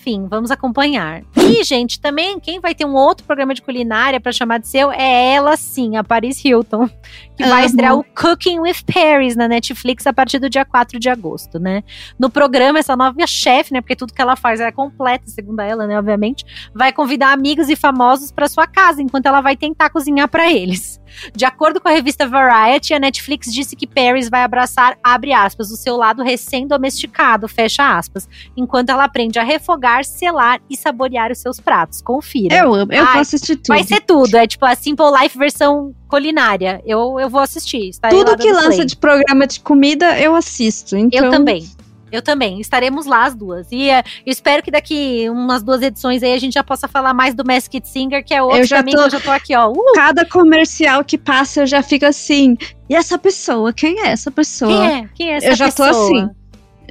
[0.01, 1.21] Enfim, vamos acompanhar.
[1.37, 4.91] E, gente, também quem vai ter um outro programa de culinária pra chamar de seu
[4.91, 6.89] é ela sim, a Paris Hilton,
[7.37, 11.07] que vai estrear o Cooking with Paris na Netflix a partir do dia 4 de
[11.07, 11.83] agosto, né?
[12.17, 13.79] No programa, essa nova chefe, né?
[13.79, 15.99] Porque tudo que ela faz é completa, segundo ela, né?
[15.99, 16.43] Obviamente,
[16.73, 20.99] vai convidar amigos e famosos pra sua casa, enquanto ela vai tentar cozinhar pra eles.
[21.35, 25.69] De acordo com a revista Variety, a Netflix disse que Paris vai abraçar, abre aspas,
[25.69, 31.37] o seu lado recém-domesticado, fecha aspas, enquanto ela aprende a refogar, selar e saborear os
[31.39, 32.01] seus pratos.
[32.01, 32.55] Confira.
[32.55, 33.67] Eu amo, eu Ai, vou assistir tudo.
[33.67, 36.81] Vai ser tudo, é tipo a Simple Life versão culinária.
[36.85, 37.91] Eu, eu vou assistir.
[38.03, 38.85] lá Tudo que lança play.
[38.85, 40.95] de programa de comida, eu assisto.
[40.97, 41.65] Então, Eu também.
[42.11, 42.59] Eu também.
[42.59, 43.67] Estaremos lá as duas.
[43.71, 47.13] E eh, eu espero que daqui umas duas edições aí a gente já possa falar
[47.13, 49.31] mais do Masked Singer, que é outro Eu já também tô- que eu já tô
[49.31, 49.69] aqui, ó.
[49.71, 52.57] Uh, Cada comercial que passa, eu já fico assim.
[52.89, 53.71] E essa pessoa?
[53.71, 54.69] Quem é essa pessoa?
[54.71, 55.09] quem é?
[55.15, 56.05] Quem é essa eu já tô pessoa?
[56.05, 56.29] assim.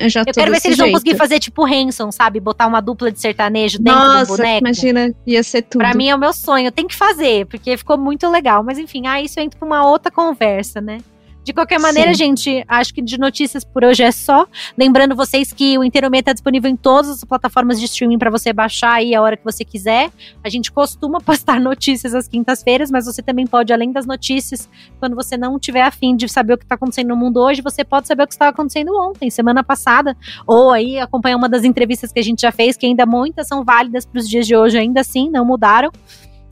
[0.00, 0.96] Eu já Eu quero ver se eles vão jeito.
[0.98, 2.40] conseguir fazer tipo Hanson, sabe?
[2.40, 4.58] Botar uma dupla de sertanejo dentro do Nossa, boneco.
[4.66, 5.80] imagina, ia ser tudo.
[5.80, 6.70] Pra mim é o meu sonho.
[6.72, 8.62] Tem que fazer, porque ficou muito legal.
[8.62, 10.98] Mas enfim, ah, isso entra pra uma outra conversa, né?
[11.42, 12.18] De qualquer maneira, Sim.
[12.18, 14.46] gente, acho que de notícias por hoje é só.
[14.76, 18.52] Lembrando vocês que o Inteiro tá disponível em todas as plataformas de streaming pra você
[18.52, 20.10] baixar aí a hora que você quiser.
[20.44, 24.68] A gente costuma postar notícias às quintas-feiras, mas você também pode, além das notícias,
[24.98, 27.82] quando você não tiver afim de saber o que tá acontecendo no mundo hoje, você
[27.82, 30.14] pode saber o que estava acontecendo ontem, semana passada,
[30.46, 33.64] ou aí acompanhar uma das entrevistas que a gente já fez, que ainda muitas são
[33.64, 35.90] válidas para os dias de hoje, ainda assim, não mudaram,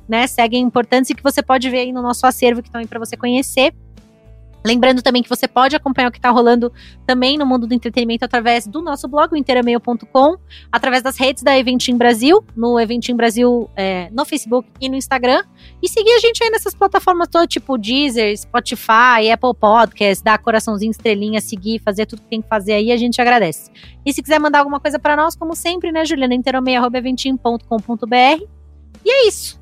[0.09, 0.27] né?
[0.27, 2.99] Seguem importantes e que você pode ver aí no nosso acervo que estão aí para
[2.99, 3.75] você conhecer.
[4.65, 6.73] Lembrando também que você pode acompanhar o que está rolando
[7.07, 10.37] também no mundo do entretenimento através do nosso blog, inteirameio.com,
[10.71, 15.43] através das redes da Eventim Brasil, no Eventim Brasil é, no Facebook e no Instagram.
[15.83, 20.91] E seguir a gente aí nessas plataformas todas, tipo Deezer, Spotify, Apple Podcasts, dar coraçãozinho,
[20.91, 23.71] estrelinha, seguir, fazer tudo que tem que fazer aí, a gente agradece.
[24.05, 28.43] E se quiser mandar alguma coisa para nós, como sempre, né, Juliana, inteirameio.eventim.com.br.
[29.05, 29.59] E é isso.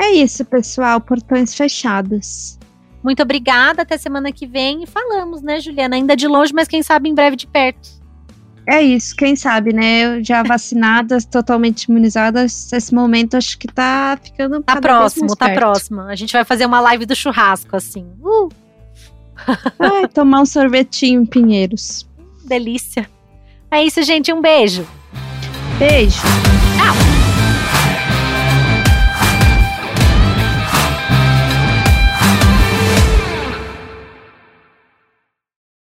[0.00, 1.00] É isso, pessoal.
[1.00, 2.58] Portões fechados.
[3.02, 4.84] Muito obrigada, até semana que vem.
[4.84, 5.96] E falamos, né, Juliana?
[5.96, 8.02] Ainda de longe, mas quem sabe em breve de perto.
[8.66, 10.04] É isso, quem sabe, né?
[10.04, 14.62] Eu já vacinada, totalmente imunizada, esse momento acho que tá ficando.
[14.62, 15.58] Tá próximo, tá perto.
[15.58, 16.00] próximo.
[16.02, 18.06] A gente vai fazer uma live do churrasco, assim.
[18.20, 18.48] Uh,
[19.78, 22.08] Ai, tomar um sorvetinho em Pinheiros.
[22.44, 23.10] delícia.
[23.70, 24.32] É isso, gente.
[24.32, 24.86] Um beijo.
[25.78, 26.20] Beijo.
[26.76, 27.11] Tchau.